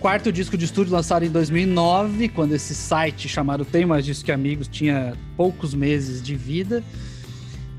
[0.00, 4.32] Quarto disco de estúdio lançado em 2009, quando esse site chamado Tem Mais Disco que
[4.32, 6.82] Amigos tinha poucos meses de vida.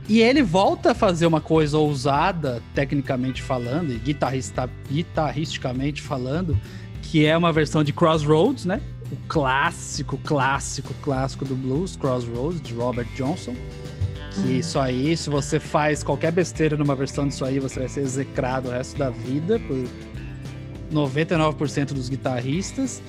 [0.08, 6.60] E ele volta a fazer uma coisa ousada, tecnicamente falando, e guitarrista, guitarristicamente falando,
[7.02, 8.82] que é uma versão de Crossroads, né?
[9.12, 13.54] o clássico, clássico, clássico do blues, Crossroads, de Robert Johnson.
[14.34, 14.60] Que uhum.
[14.60, 18.70] isso aí, se você faz qualquer besteira numa versão disso aí, você vai ser execrado
[18.70, 19.86] o resto da vida por
[20.92, 23.02] 99% dos guitarristas.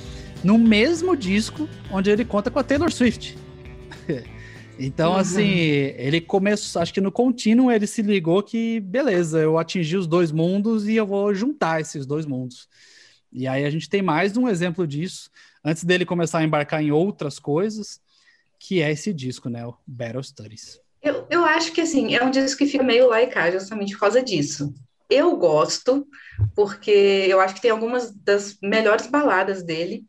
[0.42, 3.38] No mesmo disco onde ele conta com a Taylor Swift.
[4.78, 5.18] então, uhum.
[5.18, 10.06] assim, ele começou, acho que no contínuo ele se ligou que, beleza, eu atingi os
[10.06, 12.68] dois mundos e eu vou juntar esses dois mundos.
[13.32, 15.30] E aí a gente tem mais um exemplo disso
[15.64, 18.00] antes dele começar a embarcar em outras coisas,
[18.58, 19.64] que é esse disco, né?
[19.66, 20.80] O Battle Studies.
[21.02, 23.92] Eu, eu acho que, assim, é um disco que fica meio lá e cá, justamente
[23.94, 24.72] por causa disso.
[25.12, 26.06] Eu gosto,
[26.54, 26.90] porque
[27.28, 30.04] eu acho que tem algumas das melhores baladas dele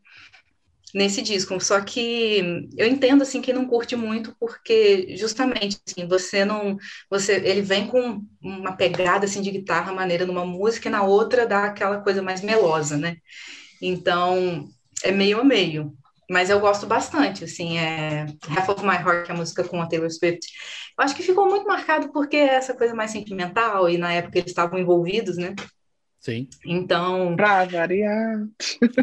[0.94, 6.44] nesse disco, só que eu entendo assim que não curte muito porque justamente assim, você
[6.44, 6.76] não
[7.10, 11.46] você ele vem com uma pegada assim de guitarra maneira numa música e na outra
[11.46, 13.16] dá aquela coisa mais melosa, né?
[13.82, 14.68] Então,
[15.02, 15.92] é meio a meio.
[16.30, 19.80] Mas eu gosto bastante, assim, é Half of My Heart, que é a música com
[19.80, 20.46] a Taylor Swift.
[20.98, 24.38] Eu acho que ficou muito marcado porque é essa coisa mais sentimental, e na época
[24.38, 25.54] eles estavam envolvidos, né?
[26.20, 26.48] Sim.
[26.64, 27.36] Então.
[27.36, 28.46] Pra variar.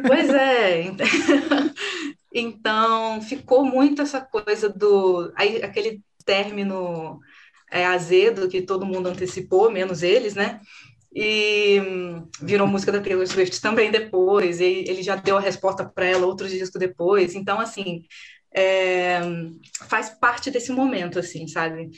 [0.07, 0.85] Pois é.
[2.33, 5.33] Então, ficou muito essa coisa do.
[5.35, 7.19] Aí, aquele término
[7.69, 10.61] é, azedo que todo mundo antecipou, menos eles, né?
[11.13, 16.05] E hum, virou música da Taylor Swift também depois, ele já deu a resposta para
[16.05, 18.03] ela outros discos depois, então, assim,
[18.53, 19.19] é,
[19.87, 21.89] faz parte desse momento, assim, sabe?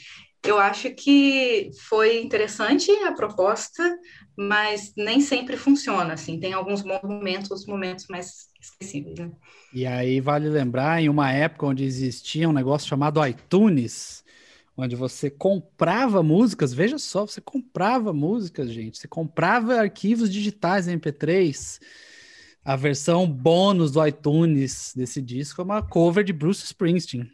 [0.44, 3.82] Eu acho que foi interessante a proposta,
[4.36, 9.30] mas nem sempre funciona, assim, tem alguns momentos, momentos mais esquecíveis, né?
[9.72, 14.23] E aí vale lembrar, em uma época onde existia um negócio chamado iTunes,
[14.76, 21.80] onde você comprava músicas, veja só, você comprava músicas, gente, você comprava arquivos digitais MP3.
[22.64, 27.30] A versão bônus do iTunes desse disco é uma cover de Bruce Springsteen,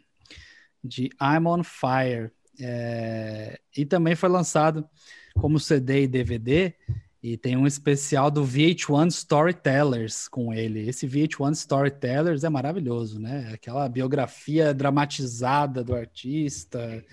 [0.83, 2.31] de I'm on Fire.
[2.59, 3.59] É...
[3.75, 4.87] E também foi lançado
[5.33, 6.75] como CD e DVD
[7.23, 10.89] e tem um especial do VH1 Storytellers com ele.
[10.89, 13.51] Esse VH1 Storytellers é maravilhoso, né?
[13.53, 17.05] Aquela biografia dramatizada do artista,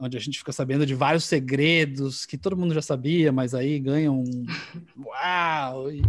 [0.00, 3.78] onde a gente fica sabendo de vários segredos que todo mundo já sabia, mas aí
[3.78, 4.24] ganha um.
[4.98, 5.92] Uau!
[5.92, 6.02] E,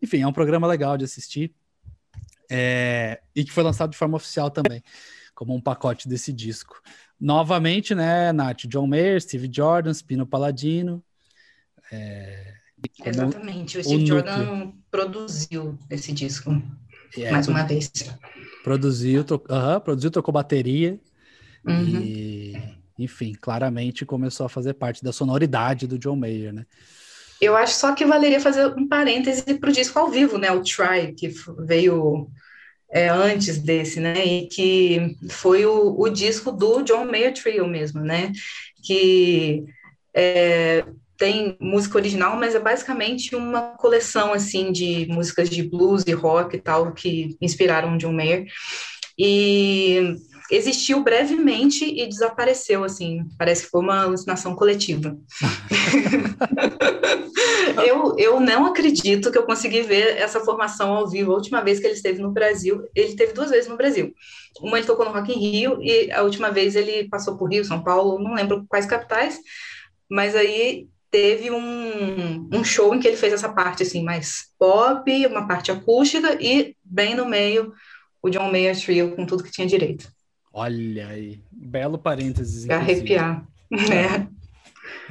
[0.00, 1.52] enfim, é um programa legal de assistir.
[2.48, 3.20] É...
[3.34, 4.84] E que foi lançado de forma oficial também,
[5.34, 6.80] como um pacote desse disco.
[7.18, 8.66] Novamente, né, Nath?
[8.68, 11.02] John Mayer, Steve Jordan, Spino Paladino.
[11.90, 12.57] É...
[13.04, 16.62] Exatamente, o Steve o Jordan produziu esse disco,
[17.16, 17.90] é, mais uma vez.
[18.62, 20.98] Produziu, uhum, produziu, trocou bateria
[21.66, 22.00] uhum.
[22.00, 22.56] e,
[22.98, 26.66] enfim, claramente começou a fazer parte da sonoridade do John Mayer, né?
[27.40, 30.50] Eu acho só que valeria fazer um parêntese para o disco ao vivo, né?
[30.50, 32.28] O Try, que veio
[32.90, 34.24] é, antes desse, né?
[34.24, 38.32] E que foi o, o disco do John Mayer Trio mesmo, né?
[38.82, 39.64] Que
[40.12, 40.84] é,
[41.18, 46.56] tem música original, mas é basicamente uma coleção assim de músicas de blues e rock
[46.56, 48.46] e tal que inspiraram John Mayer.
[49.18, 50.14] E
[50.50, 55.18] existiu brevemente e desapareceu, assim, parece que foi uma alucinação coletiva.
[57.84, 61.32] eu, eu não acredito que eu consegui ver essa formação ao vivo.
[61.32, 64.14] A última vez que ele esteve no Brasil, ele teve duas vezes no Brasil.
[64.60, 67.64] Uma ele tocou no Rock in Rio e a última vez ele passou por Rio,
[67.64, 69.38] São Paulo, não lembro quais capitais,
[70.08, 75.26] mas aí teve um, um show em que ele fez essa parte assim mais pop,
[75.26, 77.72] uma parte acústica e bem no meio
[78.22, 80.10] o John Mayer Trio com tudo que tinha direito.
[80.52, 82.66] Olha aí, belo parênteses.
[82.66, 83.46] Pra arrepiar.
[83.70, 84.26] É.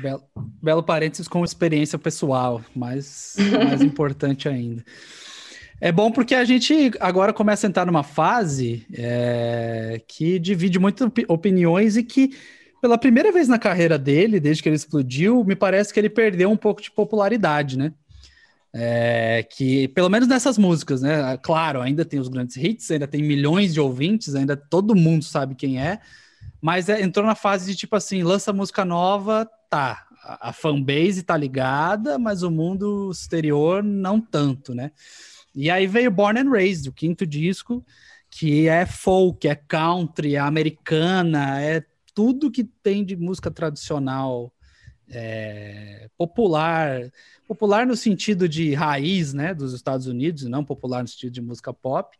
[0.02, 0.24] Belo,
[0.62, 3.36] belo parênteses com experiência pessoal, mas
[3.68, 4.84] mais importante ainda.
[5.80, 11.08] É bom porque a gente agora começa a entrar numa fase é, que divide muitas
[11.28, 12.36] opiniões e que,
[12.82, 16.50] pela primeira vez na carreira dele, desde que ele explodiu, me parece que ele perdeu
[16.50, 17.94] um pouco de popularidade, né?
[18.74, 21.38] É, que pelo menos nessas músicas, né?
[21.38, 25.56] Claro, ainda tem os grandes hits, ainda tem milhões de ouvintes, ainda todo mundo sabe
[25.56, 26.00] quem é,
[26.62, 30.06] mas é, entrou na fase de tipo assim, lança música nova, tá.
[30.24, 34.92] A, a fanbase tá ligada, mas o mundo exterior não tanto, né?
[35.56, 37.84] E aí veio Born and Raised, o quinto disco,
[38.30, 41.84] que é folk, é country, é americana, é
[42.18, 44.52] tudo que tem de música tradicional
[45.08, 47.12] é, popular,
[47.48, 51.72] popular no sentido de raiz, né, dos Estados Unidos, não popular no sentido de música
[51.72, 52.18] pop,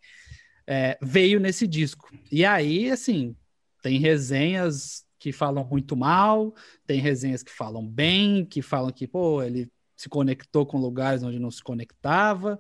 [0.68, 2.14] é, veio nesse disco.
[2.32, 3.36] E aí, assim,
[3.82, 6.54] tem resenhas que falam muito mal,
[6.86, 11.40] tem resenhas que falam bem, que falam que, pô, ele se conectou com lugares onde
[11.40, 12.60] não se conectava.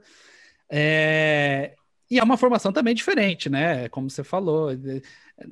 [0.72, 1.76] É...
[2.10, 3.90] E é uma formação também diferente, né?
[3.90, 4.72] Como você falou,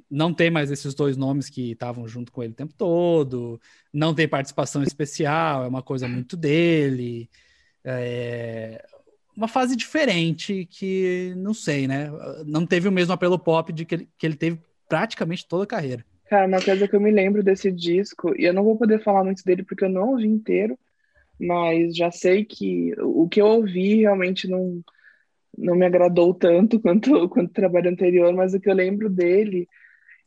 [0.09, 3.59] não tem mais esses dois nomes que estavam junto com ele o tempo todo,
[3.93, 7.29] não tem participação especial, é uma coisa muito dele.
[7.83, 8.83] É...
[9.35, 12.09] Uma fase diferente que, não sei, né?
[12.45, 15.67] Não teve o mesmo apelo pop de que ele, que ele teve praticamente toda a
[15.67, 16.05] carreira.
[16.29, 19.23] Cara, uma coisa que eu me lembro desse disco, e eu não vou poder falar
[19.23, 20.79] muito dele porque eu não ouvi inteiro,
[21.39, 24.81] mas já sei que o que eu ouvi realmente não,
[25.57, 29.67] não me agradou tanto quanto, quanto o trabalho anterior, mas o que eu lembro dele,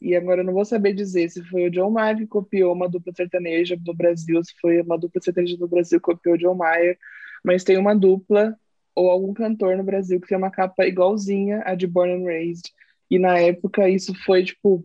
[0.00, 2.88] e agora eu não vou saber dizer se foi o John Mayer que copiou uma
[2.88, 6.54] dupla sertaneja no Brasil, se foi uma dupla sertaneja no Brasil que copiou o John
[6.54, 6.98] Mayer,
[7.44, 8.56] mas tem uma dupla
[8.94, 12.72] ou algum cantor no Brasil que tem uma capa igualzinha a de Born and Raised,
[13.10, 14.84] e na época isso foi, tipo,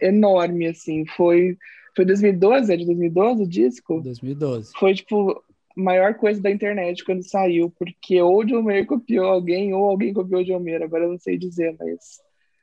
[0.00, 1.06] enorme, assim.
[1.06, 1.56] Foi,
[1.94, 4.00] foi 2012, é de 2012 o disco?
[4.02, 4.72] 2012.
[4.78, 5.42] Foi, tipo,
[5.76, 10.40] maior coisa da internet quando saiu, porque ou o John copiou alguém, ou alguém copiou
[10.40, 12.20] o John agora eu não sei dizer, mas,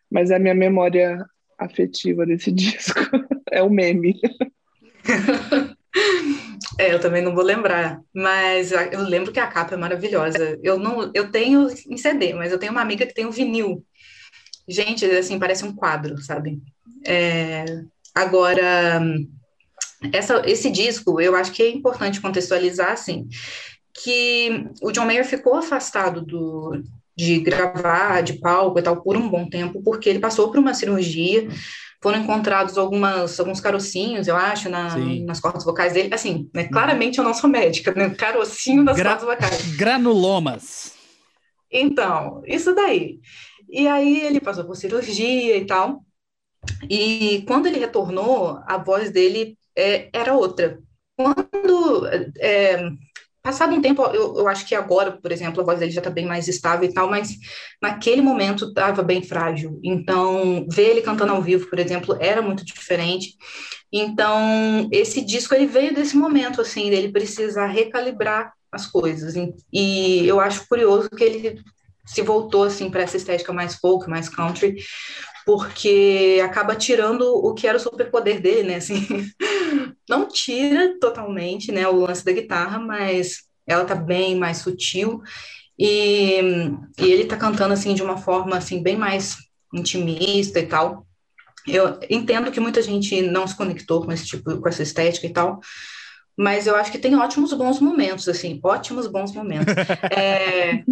[0.09, 1.23] mas é a minha memória
[1.57, 2.99] afetiva desse disco.
[3.51, 4.19] é o um meme.
[6.79, 10.59] É, eu também não vou lembrar, mas eu lembro que a capa é maravilhosa.
[10.63, 13.85] Eu não, eu tenho em CD, mas eu tenho uma amiga que tem um vinil.
[14.67, 16.59] Gente, assim, parece um quadro, sabe?
[17.05, 17.65] É,
[18.15, 18.99] agora,
[20.11, 23.27] essa, esse disco, eu acho que é importante contextualizar, assim,
[23.93, 26.83] que o John Mayer ficou afastado do,
[27.15, 30.73] de gravar, de palco e tal, por um bom tempo, porque ele passou por uma
[30.73, 31.47] cirurgia,
[32.01, 36.13] foram encontrados algumas, alguns carocinhos, eu acho, na, nas cordas vocais dele.
[36.13, 38.09] Assim, né, claramente eu não sou médica, né?
[38.09, 39.75] Carocinho nas Gra cordas vocais.
[39.77, 40.93] Granulomas.
[41.71, 43.19] Então, isso daí.
[43.69, 46.03] E aí ele passou por cirurgia e tal.
[46.89, 50.79] E quando ele retornou, a voz dele é, era outra.
[51.15, 52.07] Quando
[52.39, 52.89] é,
[53.43, 56.09] passado um tempo, eu, eu, acho que agora, por exemplo, a voz dele já está
[56.09, 57.35] bem mais estável e tal, mas
[57.81, 59.79] naquele momento estava bem frágil.
[59.83, 63.35] Então, ver ele cantando ao vivo, por exemplo, era muito diferente.
[63.91, 69.35] Então, esse disco ele veio desse momento assim, dele precisar recalibrar as coisas.
[69.71, 71.61] E eu acho curioso que ele
[72.05, 74.75] se voltou assim para essa estética mais folk, mais country,
[75.45, 78.75] porque acaba tirando o que era o superpoder dele, né?
[78.75, 79.05] Assim,
[80.09, 85.21] não tira totalmente, né, o lance da guitarra, mas ela tá bem mais sutil
[85.77, 86.39] e,
[86.99, 89.37] e ele tá cantando assim de uma forma assim bem mais
[89.73, 91.05] intimista e tal.
[91.65, 95.29] Eu entendo que muita gente não se conectou com esse tipo, com essa estética e
[95.31, 95.61] tal,
[96.37, 99.73] mas eu acho que tem ótimos bons momentos, assim, ótimos bons momentos.
[100.11, 100.83] É,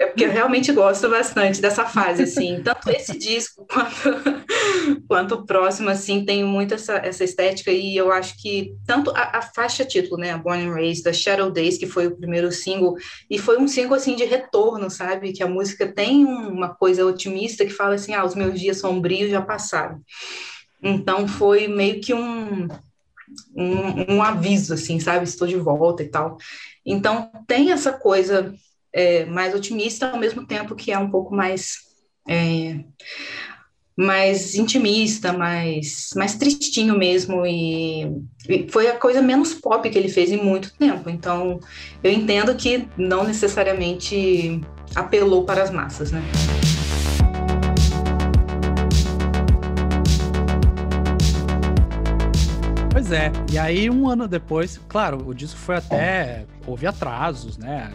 [0.00, 5.46] é porque eu realmente gosto bastante dessa fase, assim, tanto esse disco quanto, quanto o
[5.46, 9.84] próximo, assim, tem muito essa, essa estética e eu acho que tanto a, a faixa
[9.84, 12.94] título, né, a Born and Raised, da Shadow Days, que foi o primeiro single,
[13.28, 17.64] e foi um single, assim, de retorno, sabe, que a música tem uma coisa otimista
[17.64, 20.00] que fala assim, ah, os meus dias sombrios já passaram.
[20.80, 22.68] Então foi meio que um
[23.54, 25.24] um, um aviso, assim, sabe?
[25.24, 26.38] Estou de volta e tal.
[26.84, 28.54] Então, tem essa coisa
[28.92, 31.88] é, mais otimista, ao mesmo tempo que é um pouco mais.
[32.28, 32.80] É,
[34.00, 38.04] mais intimista, mais, mais tristinho mesmo, e,
[38.48, 41.10] e, foi a coisa menos pop que ele fez em muito tempo.
[41.10, 41.58] Então,
[42.00, 44.60] eu entendo que não necessariamente
[44.94, 46.22] apelou para as massas, né?
[52.92, 56.44] Pois é, e aí um ano depois, claro, o disco foi até.
[56.66, 57.92] houve atrasos, né?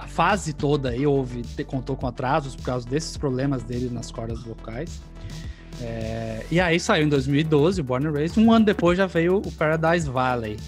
[0.00, 4.42] A fase toda aí houve, contou com atrasos por causa desses problemas dele nas cordas
[4.42, 5.00] vocais.
[5.80, 8.38] É, e aí saiu em 2012 o Born and Raised.
[8.38, 10.58] Um ano depois já veio o Paradise Valley.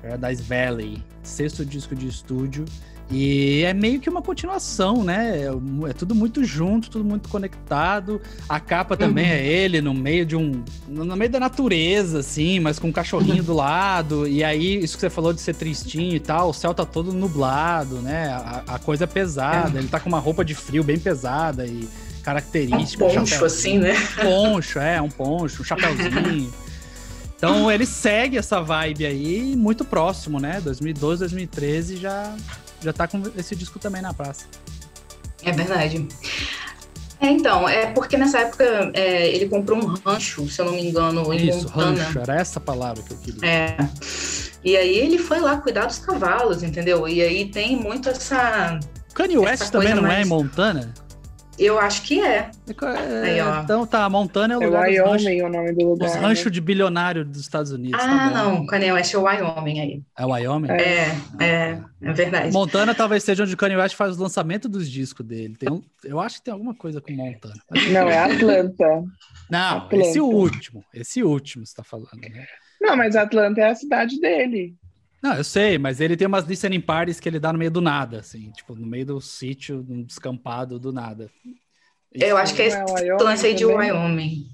[0.00, 2.64] Paradise Valley, sexto disco de estúdio.
[3.10, 5.42] E é meio que uma continuação, né?
[5.42, 8.20] É, é, tudo muito junto, tudo muito conectado.
[8.48, 9.32] A capa também uhum.
[9.32, 10.64] é ele no meio de um.
[10.88, 13.44] No meio da natureza, assim, mas com um cachorrinho uhum.
[13.44, 14.26] do lado.
[14.26, 17.12] E aí, isso que você falou de ser tristinho e tal, o céu tá todo
[17.12, 18.28] nublado, né?
[18.28, 19.78] A, a coisa é pesada.
[19.78, 19.82] É.
[19.82, 21.86] Ele tá com uma roupa de frio bem pesada e
[22.22, 23.04] característica.
[23.04, 23.94] Um poncho, assim, né?
[24.22, 26.52] Poncho, é, um poncho, um chapéuzinho.
[27.36, 30.62] Então ele segue essa vibe aí muito próximo, né?
[30.62, 32.34] 2012, 2013 já
[32.84, 34.46] já tá com esse disco também na praça.
[35.42, 36.06] É verdade.
[37.20, 40.86] É, então, é porque nessa época é, ele comprou um rancho, se eu não me
[40.86, 42.04] engano, em Isso, Montana.
[42.04, 43.48] rancho, era essa palavra que eu queria.
[43.48, 43.76] É.
[44.62, 47.08] E aí ele foi lá cuidar dos cavalos, entendeu?
[47.08, 48.78] E aí tem muito essa.
[49.14, 50.18] Kanye West também não mais...
[50.18, 50.92] é em Montana?
[51.58, 52.50] Eu acho que é.
[52.66, 56.08] é Aí, então tá, Montana é o é lugar é Wyoming o nome do lugar.
[56.08, 56.50] Os né?
[56.50, 58.00] de bilionário dos Estados Unidos.
[58.00, 60.02] Tá ah, tá não, Kanye West é o Wyoming aí.
[60.18, 60.70] É o Wyoming?
[60.70, 61.06] É,
[61.40, 62.52] é, é verdade.
[62.52, 65.56] Montana talvez seja onde o Kanye West faz o lançamento dos discos dele.
[65.56, 67.54] Tem um, eu acho que tem alguma coisa com Montana.
[67.92, 69.04] Não, é Atlanta.
[69.50, 69.96] Não, Atlanta.
[70.06, 70.84] esse último.
[70.92, 72.46] Esse último você tá falando, né?
[72.80, 74.74] Não, mas Atlanta é a cidade dele.
[75.24, 77.80] Não, eu sei, mas ele tem umas listening parties que ele dá no meio do
[77.80, 81.30] nada, assim, tipo, no meio do sítio, num descampado do nada.
[82.12, 84.50] Eu acho que é esse é lance aí de Wyoming.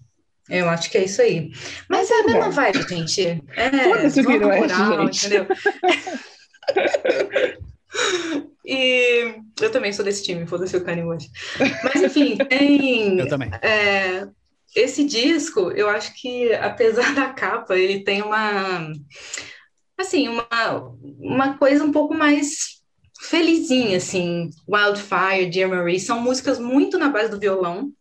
[0.49, 1.51] Eu acho que é isso aí.
[1.89, 3.43] Mas é a mesma vibe, gente.
[3.57, 5.45] É, Foda-se o rural, entendeu?
[8.65, 11.31] e eu também sou desse time, foda-se o Kanye West.
[11.83, 13.19] Mas enfim, tem.
[13.19, 13.51] Eu também.
[13.61, 14.29] É,
[14.77, 18.93] esse disco, eu acho que, apesar da capa, ele tem uma.
[20.01, 20.47] Assim, uma,
[21.19, 22.81] uma coisa um pouco mais
[23.21, 24.51] felizinha, assim.
[24.69, 27.93] Wildfire, Dear Marie, são músicas muito na base do violão,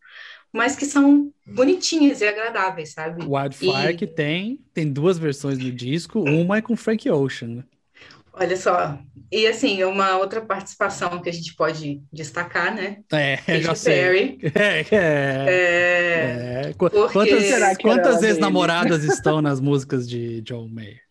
[0.51, 3.25] mas que são bonitinhas e agradáveis, sabe?
[3.25, 3.97] Wildfire e...
[3.97, 7.47] que tem, tem duas versões do disco, uma é com Frank Ocean.
[7.49, 7.63] Né?
[8.33, 8.97] Olha só.
[9.31, 12.99] E assim, uma outra participação que a gente pode destacar, né?
[13.11, 14.39] É, Katy já sei.
[14.55, 16.69] É, é, é.
[16.69, 16.73] é.
[16.77, 16.97] Porque...
[17.11, 21.08] Quantas, quantas ex-namoradas estão nas músicas de John Mayer?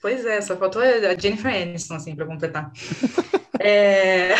[0.00, 2.70] Pois é, só faltou a Jennifer Aniston, assim, para completar.
[3.58, 4.34] é...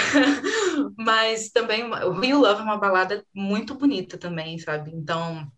[0.97, 4.93] Mas também o Rio Love é uma balada muito bonita também, sabe?
[4.95, 5.51] Então,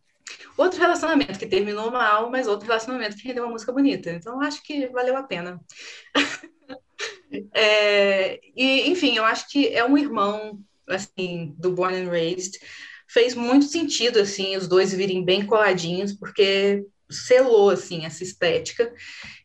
[0.57, 4.11] outro relacionamento que terminou mal, mas outro relacionamento que rendeu uma música bonita.
[4.11, 5.61] Então, acho que valeu a pena.
[7.55, 8.41] é...
[8.57, 12.59] E, enfim, eu acho que é um irmão, assim, do Born and Raised.
[13.09, 18.91] Fez muito sentido, assim, os dois virem bem coladinhos, porque selou, assim, essa estética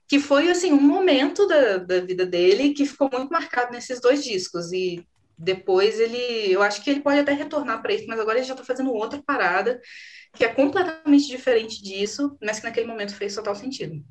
[0.07, 4.23] que foi assim um momento da, da vida dele que ficou muito marcado nesses dois
[4.23, 5.05] discos e
[5.37, 8.53] depois ele, eu acho que ele pode até retornar para isso, mas agora ele já
[8.53, 9.81] está fazendo outra parada
[10.33, 14.03] que é completamente diferente disso, mas que naquele momento fez total sentido.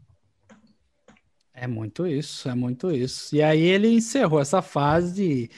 [1.52, 3.34] É muito isso, é muito isso.
[3.36, 5.50] E aí ele encerrou essa fase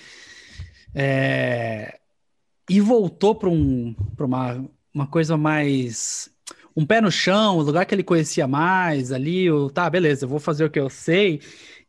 [0.94, 1.98] é,
[2.68, 6.30] e voltou para um, uma, uma coisa mais
[6.76, 10.28] um pé no chão, o lugar que ele conhecia mais ali, o, tá, beleza, eu
[10.28, 11.40] vou fazer o que eu sei.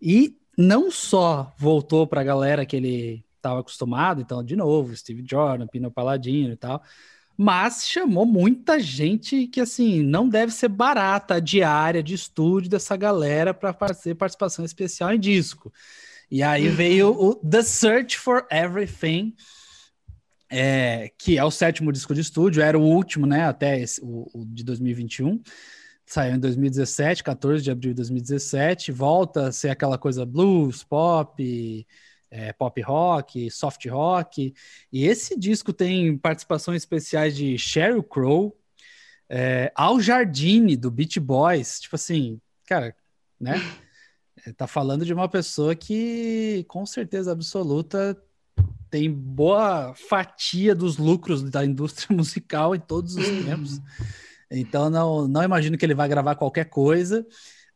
[0.02, 5.24] E não só voltou para a galera que ele estava acostumado, então, de novo, Steve
[5.30, 6.82] Jordan, Pino Paladino e tal,
[7.38, 12.96] mas chamou muita gente que, assim, não deve ser barata a diária de estúdio dessa
[12.98, 15.72] galera para fazer participação especial em disco.
[16.32, 19.36] E aí veio o The Search for Everything,
[20.50, 24.30] é, que é o sétimo disco de estúdio, era o último, né, até esse, o,
[24.34, 25.42] o, de 2021.
[26.06, 28.94] Saiu em 2017, 14 de abril de 2017.
[28.94, 31.86] Volta a ser aquela coisa blues, pop,
[32.32, 34.54] é, pop rock, soft rock.
[34.92, 38.58] E esse disco tem participações especiais de Sheryl Crow,
[39.30, 41.82] é, Al Jardine, do Beach Boys.
[41.82, 42.96] Tipo assim, cara,
[43.40, 43.56] né?
[44.56, 48.18] Tá falando de uma pessoa que, com certeza absoluta,
[48.90, 53.82] tem boa fatia dos lucros da indústria musical em todos os tempos.
[54.50, 57.26] Então não, não imagino que ele vai gravar qualquer coisa.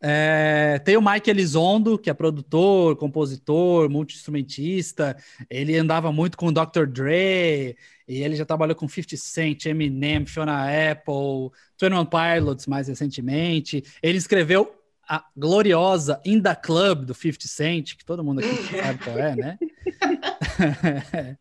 [0.03, 5.15] É, tem o Mike Elizondo, que é produtor, compositor, multi-instrumentista.
[5.47, 6.87] Ele andava muito com o Dr.
[6.87, 13.83] Dre, e ele já trabalhou com 50 Cent, Eminem, Fiona Apple, 21 Pilots mais recentemente.
[14.01, 18.49] Ele escreveu a gloriosa In The Club do 50 Cent, que todo mundo aqui
[18.81, 19.59] sabe qual é, né?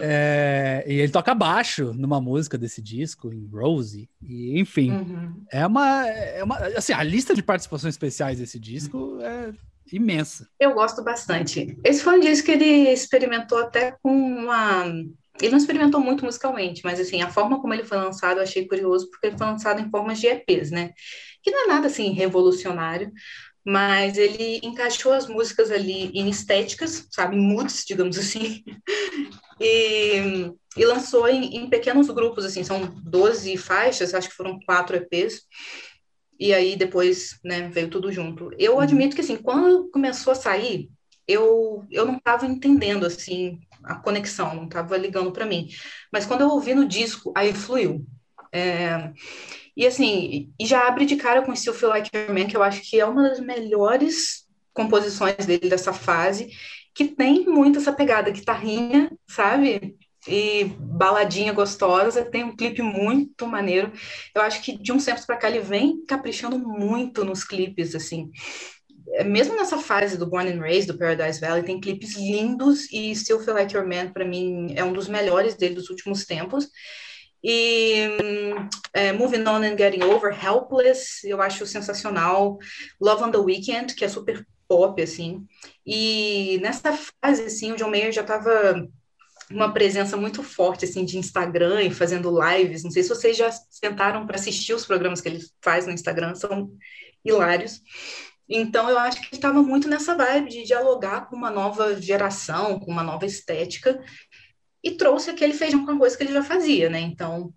[0.00, 5.44] é, e ele toca baixo numa música desse disco, em Rose, e enfim, uhum.
[5.50, 6.56] é, uma, é uma.
[6.76, 9.52] Assim, a lista de participações especiais desse disco é
[9.92, 10.48] imensa.
[10.58, 11.76] Eu gosto bastante.
[11.84, 14.86] Esse foi um disco que ele experimentou até com uma.
[15.40, 18.66] Ele não experimentou muito musicalmente, mas assim, a forma como ele foi lançado eu achei
[18.66, 20.92] curioso, porque ele foi lançado em formas de EPs, né?
[21.42, 23.12] Que não é nada assim revolucionário,
[23.64, 28.64] mas ele encaixou as músicas ali em estéticas, sabe, em moods, digamos assim,
[29.60, 34.96] e, e lançou em, em, pequenos grupos, assim, são 12 faixas, acho que foram quatro
[34.96, 35.42] EPs,
[36.38, 38.50] e aí depois, né, veio tudo junto.
[38.58, 38.80] Eu uhum.
[38.80, 40.90] admito que, assim, quando começou a sair,
[41.26, 45.68] eu, eu não estava entendendo, assim, a conexão, não estava ligando para mim,
[46.12, 48.04] mas quando eu ouvi no disco, aí fluiu.
[48.52, 49.12] É,
[49.76, 52.62] e assim, e já abre de cara com Still Feel Like a Man, que eu
[52.62, 56.50] acho que é uma das melhores composições dele dessa fase,
[56.94, 59.96] que tem muito essa pegada guitarrinha, sabe?
[60.28, 63.90] E baladinha gostosa, tem um clipe muito maneiro.
[64.34, 68.30] Eu acho que de uns tempos para cá ele vem caprichando muito nos clipes, assim.
[69.14, 73.14] É, mesmo nessa fase do Born and Raised, do Paradise Valley, tem clipes lindos e
[73.16, 76.68] Still Feel Like Your Man, para mim, é um dos melhores dele dos últimos tempos.
[77.42, 78.08] E
[78.92, 82.58] é, Moving On and Getting Over, Helpless, eu acho sensacional.
[83.00, 85.44] Love on the Weekend, que é super pop, assim.
[85.84, 88.88] E nessa fase, assim, o John Mayer já estava
[89.50, 92.84] uma presença muito forte, assim, de Instagram e fazendo lives.
[92.84, 96.34] Não sei se vocês já sentaram para assistir os programas que ele faz no Instagram,
[96.34, 96.70] são
[97.24, 97.80] hilários.
[98.48, 102.78] Então, eu acho que ele estava muito nessa vibe de dialogar com uma nova geração,
[102.78, 104.02] com uma nova estética,
[104.82, 107.00] e trouxe aquele feijão com arroz que ele já fazia, né?
[107.00, 107.52] Então,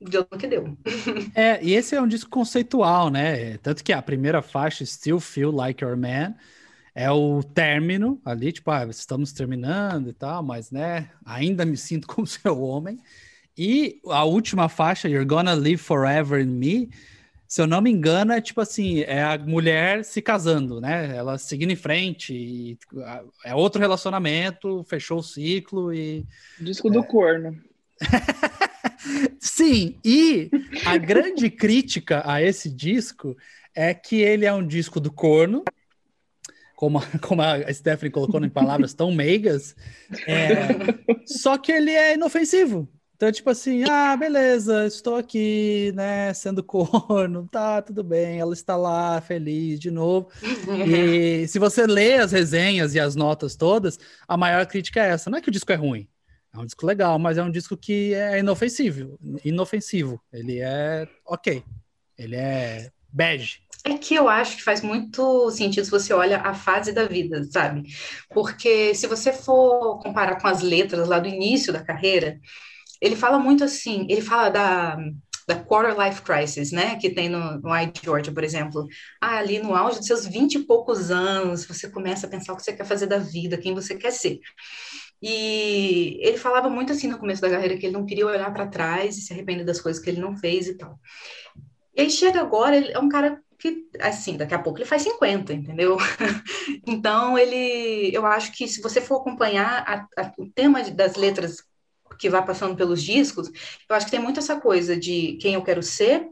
[0.00, 0.76] deu o que deu.
[1.34, 3.58] É, e esse é um disco conceitual, né?
[3.58, 6.34] Tanto que a primeira faixa, Still Feel Like Your Man,
[6.94, 12.06] é o término ali, tipo, ah, estamos terminando e tal, mas, né, ainda me sinto
[12.08, 12.98] como seu homem.
[13.56, 16.90] E a última faixa, You're Gonna Live Forever in Me,
[17.48, 21.16] se eu não me engano, é tipo assim, é a mulher se casando, né?
[21.16, 22.78] Ela seguindo em frente,
[23.44, 26.26] é outro relacionamento, fechou o ciclo e.
[26.60, 27.06] Disco do é...
[27.06, 27.56] corno.
[29.38, 30.50] Sim, e
[30.84, 33.36] a grande crítica a esse disco
[33.74, 35.62] é que ele é um disco do corno,
[36.74, 39.76] como, como a Stephanie colocou em palavras tão meigas,
[40.26, 40.68] é,
[41.26, 42.88] só que ele é inofensivo.
[43.16, 48.76] Então, tipo assim, ah, beleza, estou aqui, né, sendo corno, tá, tudo bem, ela está
[48.76, 50.28] lá, feliz de novo.
[50.86, 53.98] E se você lê as resenhas e as notas todas,
[54.28, 55.30] a maior crítica é essa.
[55.30, 56.06] Não é que o disco é ruim,
[56.54, 60.20] é um disco legal, mas é um disco que é inofensivo, inofensivo.
[60.30, 61.64] Ele é ok,
[62.18, 63.60] ele é bege.
[63.82, 67.44] É que eu acho que faz muito sentido se você olha a fase da vida,
[67.44, 67.84] sabe?
[68.28, 72.38] Porque se você for comparar com as letras lá do início da carreira,
[73.00, 74.96] ele fala muito assim, ele fala da,
[75.46, 78.86] da quarter life crisis, né, que tem no, no I, Georgia, por exemplo.
[79.20, 82.56] Ah, ali no auge dos seus vinte e poucos anos, você começa a pensar o
[82.56, 84.40] que você quer fazer da vida, quem você quer ser.
[85.22, 88.66] E ele falava muito assim no começo da carreira que ele não queria olhar para
[88.66, 90.98] trás e se arrepender das coisas que ele não fez e tal.
[91.94, 95.02] E aí chega agora, ele é um cara que, assim, daqui a pouco ele faz
[95.02, 95.96] 50, entendeu?
[96.86, 101.64] então, ele, eu acho que se você for acompanhar a, a, o tema das letras
[102.18, 103.48] que vai passando pelos discos,
[103.88, 106.26] eu acho que tem muito essa coisa de quem eu quero ser,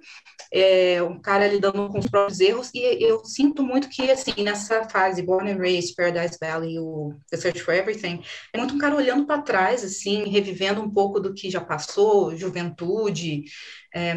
[0.53, 4.89] é, um cara lidando com os próprios erros, e eu sinto muito que, assim, nessa
[4.89, 8.22] fase, Born and Raised, Paradise Valley, o The Search for Everything,
[8.53, 12.37] é muito um cara olhando para trás, assim, revivendo um pouco do que já passou,
[12.37, 13.45] juventude,
[13.95, 14.14] é,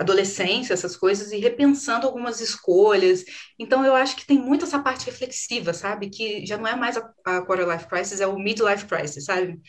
[0.00, 3.22] adolescência, essas coisas, e repensando algumas escolhas.
[3.58, 6.08] Então, eu acho que tem muito essa parte reflexiva, sabe?
[6.08, 9.60] Que já não é mais a, a quarter life crisis, é o midlife crisis, sabe?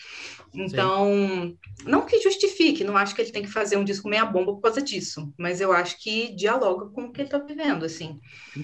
[0.54, 1.58] Então, Sim.
[1.86, 4.62] não que justifique, não acho que ele tem que fazer um disco meia bomba por
[4.62, 8.18] causa disso, mas eu acho que dialoga com o que ele tá vivendo, assim.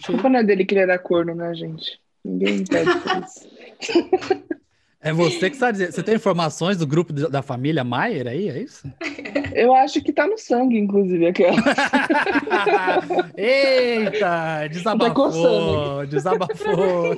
[0.10, 2.00] Não é dele que ele era corno, né, gente?
[2.24, 4.58] Ninguém impede isso.
[5.00, 5.92] É você que está dizendo.
[5.92, 8.92] Você tem informações do grupo da família Maier aí, é isso?
[9.54, 11.58] Eu acho que tá no sangue, inclusive, aquela.
[13.38, 14.68] Eita!
[14.70, 16.06] Desabafou!
[16.06, 17.16] Desabafou!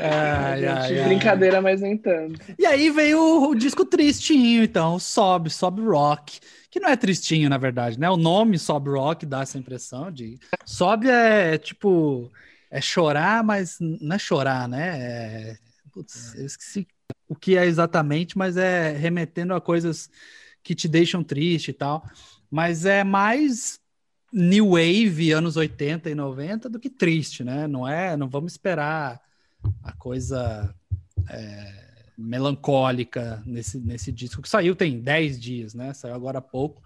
[0.00, 2.40] ai, ai, ai, brincadeira, mas nem tanto.
[2.58, 6.40] E aí veio o, o disco tristinho, então, Sobe, Sobe Rock
[6.70, 8.08] que não é tristinho, na verdade, né?
[8.08, 10.38] O nome Sobe Rock dá essa impressão de.
[10.64, 12.30] Sobe é tipo
[12.70, 14.98] é chorar, mas não é chorar, né?
[15.00, 15.58] É...
[15.92, 16.86] Putz, eu esqueci
[17.28, 20.08] o que é exatamente, mas é remetendo a coisas
[20.62, 22.04] que te deixam triste e tal.
[22.50, 23.80] Mas é mais
[24.32, 27.66] new wave anos 80 e 90 do que triste, né?
[27.66, 29.20] Não é, não vamos esperar
[29.82, 30.72] a coisa
[31.28, 31.84] é,
[32.16, 35.92] melancólica nesse, nesse disco que saiu tem 10 dias, né?
[35.92, 36.82] Saiu agora há pouco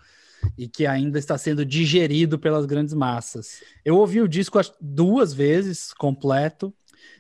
[0.57, 3.63] e que ainda está sendo digerido pelas grandes massas.
[3.85, 6.73] Eu ouvi o disco duas vezes completo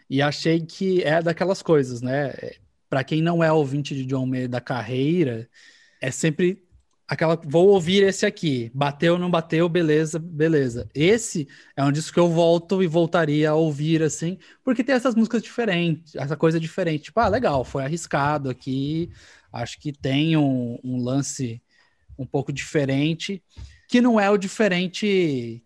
[0.08, 2.32] e achei que é daquelas coisas, né?
[2.88, 5.48] Para quem não é ouvinte de John Mayer da carreira,
[6.00, 6.62] é sempre
[7.06, 10.88] aquela vou ouvir esse aqui, bateu não bateu, beleza, beleza.
[10.94, 11.46] Esse
[11.76, 15.42] é um disco que eu volto e voltaria a ouvir assim, porque tem essas músicas
[15.42, 17.04] diferentes, essa coisa diferente.
[17.04, 19.10] Tipo, ah, legal, foi arriscado aqui.
[19.52, 21.62] Acho que tem um, um lance
[22.18, 23.42] um pouco diferente,
[23.88, 25.62] que não é o diferente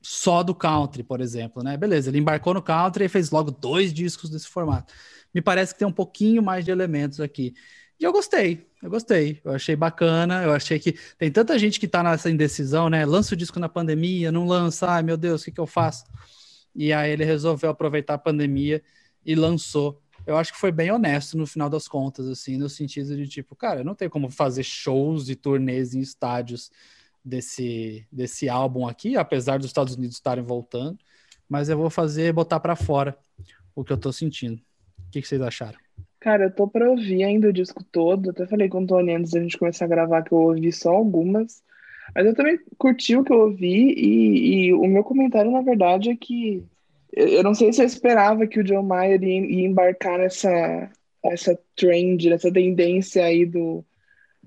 [0.00, 1.76] só do country, por exemplo, né?
[1.76, 4.92] Beleza, ele embarcou no country e fez logo dois discos desse formato.
[5.34, 7.54] Me parece que tem um pouquinho mais de elementos aqui.
[8.00, 11.88] E eu gostei, eu gostei, eu achei bacana, eu achei que tem tanta gente que
[11.88, 13.04] tá nessa indecisão, né?
[13.04, 16.04] Lança o disco na pandemia, não lança, ai meu Deus, o que, que eu faço?
[16.74, 18.82] E aí ele resolveu aproveitar a pandemia
[19.26, 23.16] e lançou eu acho que foi bem honesto no final das contas, assim, no sentido
[23.16, 26.70] de tipo, cara, não tem como fazer shows e turnês em estádios
[27.24, 30.98] desse, desse álbum aqui, apesar dos Estados Unidos estarem voltando,
[31.48, 33.16] mas eu vou fazer, botar para fora
[33.74, 34.60] o que eu tô sentindo.
[34.98, 35.78] O que, que vocês acharam?
[36.20, 38.28] Cara, eu tô pra ouvir ainda o disco todo.
[38.28, 40.90] Até falei com o Tony antes da gente começar a gravar que eu ouvi só
[40.90, 41.62] algumas.
[42.14, 46.10] Mas eu também curti o que eu ouvi e, e o meu comentário, na verdade,
[46.10, 46.62] é que
[47.12, 50.90] eu não sei se eu esperava que o John Mayer ia, embarcar nessa,
[51.24, 53.84] essa trend, nessa tendência aí do,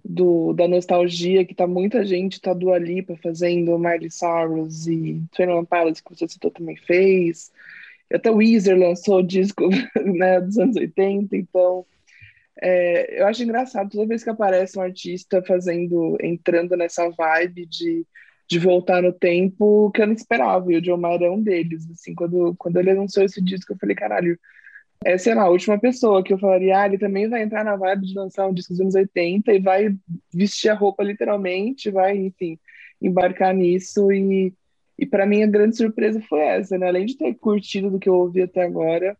[0.04, 5.52] do, da nostalgia, que tá muita gente, tá do Lipa fazendo Miley Cyrus e Twenty
[5.52, 7.52] One Pilots, que você citou, também fez.
[8.14, 9.70] Até o Weezer lançou o disco
[10.04, 11.86] né, dos anos 80, então
[12.62, 18.06] é, eu acho engraçado toda vez que aparece um artista fazendo, entrando nessa vibe de
[18.52, 20.74] de voltar no tempo que eu não esperava.
[20.74, 21.90] E o John Mayer é um deles.
[21.90, 24.38] Assim, quando, quando ele anunciou esse disco, eu falei, caralho,
[25.06, 27.78] é, sei lá, a última pessoa que eu falaria, ah, ele também vai entrar na
[27.78, 29.96] vibe de lançar um disco dos anos 80 e vai
[30.34, 32.60] vestir a roupa literalmente, vai, enfim,
[33.02, 34.12] embarcar nisso.
[34.12, 34.54] E,
[35.00, 36.90] e para mim a grande surpresa foi essa, né?
[36.90, 39.16] Além de ter curtido do que eu ouvi até agora.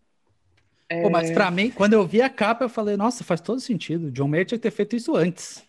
[0.90, 1.04] É...
[1.04, 4.12] Pô, mas para mim, quando eu vi a capa, eu falei, nossa, faz todo sentido.
[4.12, 5.64] John Mayer tinha que ter feito isso antes.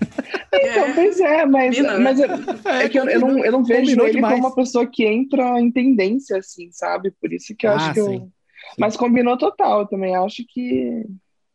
[0.56, 0.94] Então, é.
[0.94, 4.14] pois é, mas, mas é, é, que eu, eu, não, eu não vejo Combinou ele
[4.14, 4.34] demais.
[4.34, 7.10] como uma pessoa que entra em tendência, assim, sabe?
[7.20, 8.20] Por isso que eu ah, acho que sim, eu.
[8.20, 8.32] Sim.
[8.78, 11.04] Mas combinou total, eu também acho que,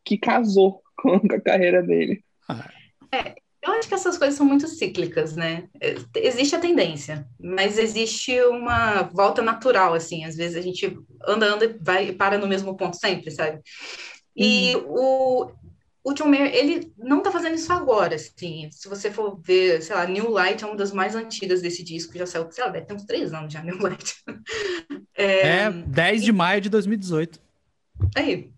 [0.03, 2.21] que casou com a carreira dele.
[2.47, 2.69] Ah.
[3.11, 5.67] É, eu acho que essas coisas são muito cíclicas, né?
[5.81, 10.23] É, existe a tendência, mas existe uma volta natural, assim.
[10.23, 13.59] Às vezes a gente anda, anda e vai e para no mesmo ponto sempre, sabe?
[14.35, 14.85] E uhum.
[14.87, 15.51] o,
[16.03, 19.95] o John Mayer, ele não tá fazendo isso agora, assim, se você for ver, sei
[19.95, 22.85] lá, New Light é uma das mais antigas desse disco, já saiu, sei lá, deve
[22.85, 24.15] ter uns três anos já, New Light.
[25.15, 27.39] é, é 10 de maio de 2018.
[28.15, 28.51] Aí,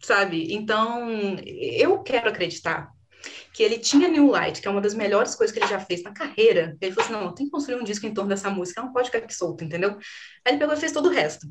[0.00, 1.08] sabe, então,
[1.46, 2.92] eu quero acreditar
[3.54, 6.02] que ele tinha New Light, que é uma das melhores coisas que ele já fez
[6.02, 8.82] na carreira, ele falou assim, não, tem que construir um disco em torno dessa música,
[8.82, 9.96] não pode ficar aqui solto, entendeu?
[10.44, 11.46] Aí ele pegou e fez todo o resto.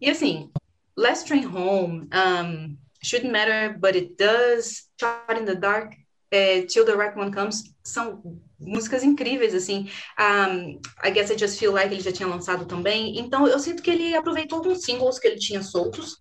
[0.00, 0.50] E assim,
[0.96, 5.94] Last Train Home, um, Shouldn't Matter, But It Does, Shot in the Dark,
[6.30, 9.88] é, Till the Right One Comes, são músicas incríveis, assim.
[10.18, 13.18] Um, I Guess I Just Feel Like ele já tinha lançado também.
[13.18, 16.18] Então, eu sinto que ele aproveitou alguns singles que ele tinha soltos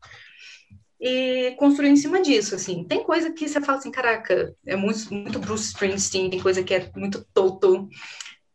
[0.99, 2.83] e construiu em cima disso, assim.
[2.83, 6.73] Tem coisa que você fala assim, caraca, é muito, muito Bruce Springsteen, tem coisa que
[6.73, 7.89] é muito Toto.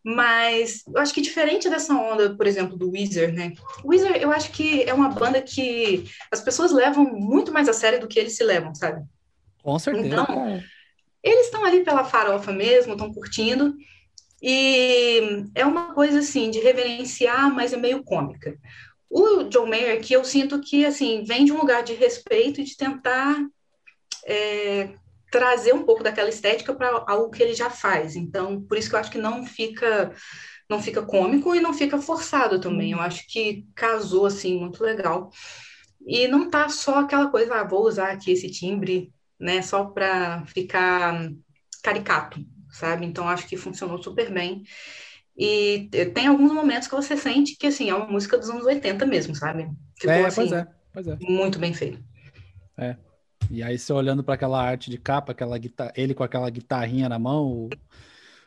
[0.08, 3.54] Mas eu acho que diferente dessa onda, por exemplo, do Weezer, né?
[3.82, 7.72] O Weezer, eu acho que é uma banda que as pessoas levam muito mais a
[7.72, 9.04] sério do que eles se levam, sabe?
[9.64, 10.06] Com certeza.
[10.06, 10.62] Então,
[11.20, 13.74] eles estão ali pela farofa mesmo, estão curtindo.
[14.40, 18.56] E é uma coisa, assim, de reverenciar, mas é meio cômica.
[19.10, 22.64] O John Mayer, que eu sinto que, assim, vem de um lugar de respeito e
[22.64, 23.44] de tentar
[24.24, 24.90] é,
[25.36, 28.16] trazer um pouco daquela estética para algo que ele já faz.
[28.16, 30.10] Então, por isso que eu acho que não fica
[30.68, 32.92] não fica cômico e não fica forçado também.
[32.92, 35.30] Eu acho que casou assim muito legal.
[36.06, 40.44] E não tá só aquela coisa, ah, vou usar aqui esse timbre, né, só para
[40.46, 41.30] ficar
[41.82, 43.04] caricato, sabe?
[43.04, 44.62] Então acho que funcionou super bem.
[45.36, 49.04] E tem alguns momentos que você sente que assim é uma música dos anos 80
[49.04, 49.68] mesmo, sabe?
[50.00, 51.16] Ficou é, assim, pois é, pois é.
[51.20, 52.02] muito bem feito.
[52.78, 52.96] É.
[53.50, 57.08] E aí você olhando para aquela arte de capa, aquela guitarra, ele com aquela guitarrinha
[57.08, 57.70] na mão, o,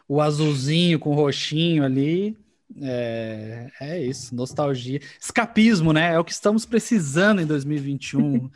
[0.07, 2.37] o azulzinho com o roxinho ali,
[2.81, 4.99] é, é isso, nostalgia.
[5.19, 6.13] Escapismo, né?
[6.13, 8.49] É o que estamos precisando em 2021.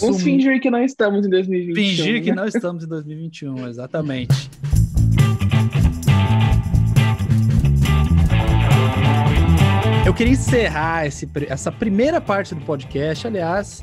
[0.00, 1.74] Vamos fingir que não estamos em 2021.
[1.74, 2.20] Fingir né?
[2.20, 4.50] que não estamos em 2021, exatamente.
[10.04, 13.26] Eu queria encerrar esse, essa primeira parte do podcast.
[13.26, 13.82] Aliás,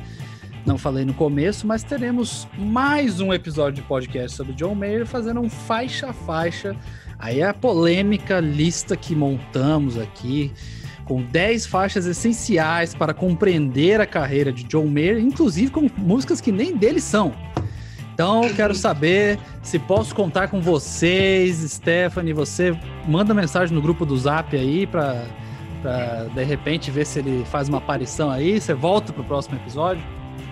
[0.65, 5.39] não falei no começo, mas teremos mais um episódio de podcast sobre John Mayer fazendo
[5.39, 6.75] um faixa a faixa.
[7.19, 10.51] Aí é a polêmica lista que montamos aqui,
[11.05, 16.51] com 10 faixas essenciais para compreender a carreira de John Mayer, inclusive com músicas que
[16.51, 17.31] nem dele são.
[18.13, 22.33] Então, quero saber se posso contar com vocês, Stephanie.
[22.33, 22.75] Você
[23.07, 25.25] manda mensagem no grupo do Zap aí para
[26.33, 28.59] de repente ver se ele faz uma aparição aí.
[28.59, 30.01] Você volta pro próximo episódio.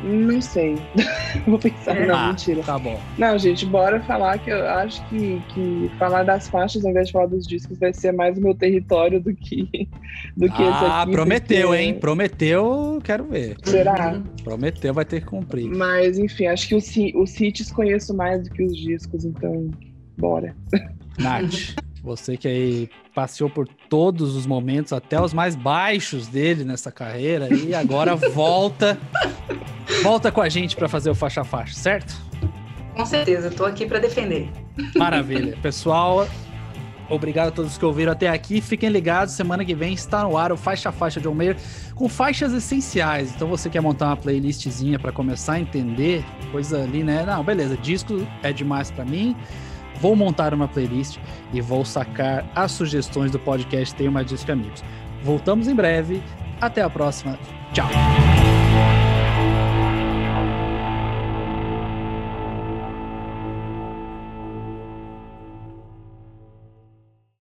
[0.04, 0.76] Não sei.
[1.48, 2.62] Vou pensar, não, ah, mentira.
[2.62, 3.00] Tá bom.
[3.18, 7.14] Não, gente, bora falar que eu acho que, que falar das faixas ao invés de
[7.14, 9.88] falar dos discos vai ser mais o meu território do que,
[10.36, 10.86] do que ah, esse aqui.
[10.86, 11.82] Ah, prometeu, porque...
[11.82, 11.94] hein?
[12.00, 13.56] Prometeu, quero ver.
[13.64, 14.22] Será?
[14.44, 15.70] Prometeu, vai ter que cumprir.
[15.70, 19.72] Mas, enfim, acho que os, os hits conheço mais do que os discos, então,
[20.18, 20.54] bora.
[21.18, 26.92] Nath, você que aí passeou por todos os momentos, até os mais baixos dele nessa
[26.92, 29.00] carreira, e agora volta
[30.02, 32.14] Volta com a gente para fazer o faixa a faixa, certo?
[32.96, 34.50] Com certeza, estou aqui para defender.
[34.96, 35.58] Maravilha.
[35.62, 36.28] Pessoal,
[37.10, 38.62] obrigado a todos que ouviram até aqui.
[38.62, 41.60] Fiquem ligados, semana que vem está no ar o Faixa a Faixa de Almeida
[41.96, 43.34] com faixas essenciais.
[43.34, 47.26] Então você quer montar uma playlistzinha para começar a entender coisa ali, né?
[47.26, 49.36] Não, beleza, disco é demais para mim.
[50.04, 51.18] Vou montar uma playlist
[51.54, 54.84] e vou sacar as sugestões do podcast Tenho Mais Disco Amigos.
[55.24, 56.22] Voltamos em breve.
[56.60, 57.40] Até a próxima.
[57.72, 57.88] Tchau.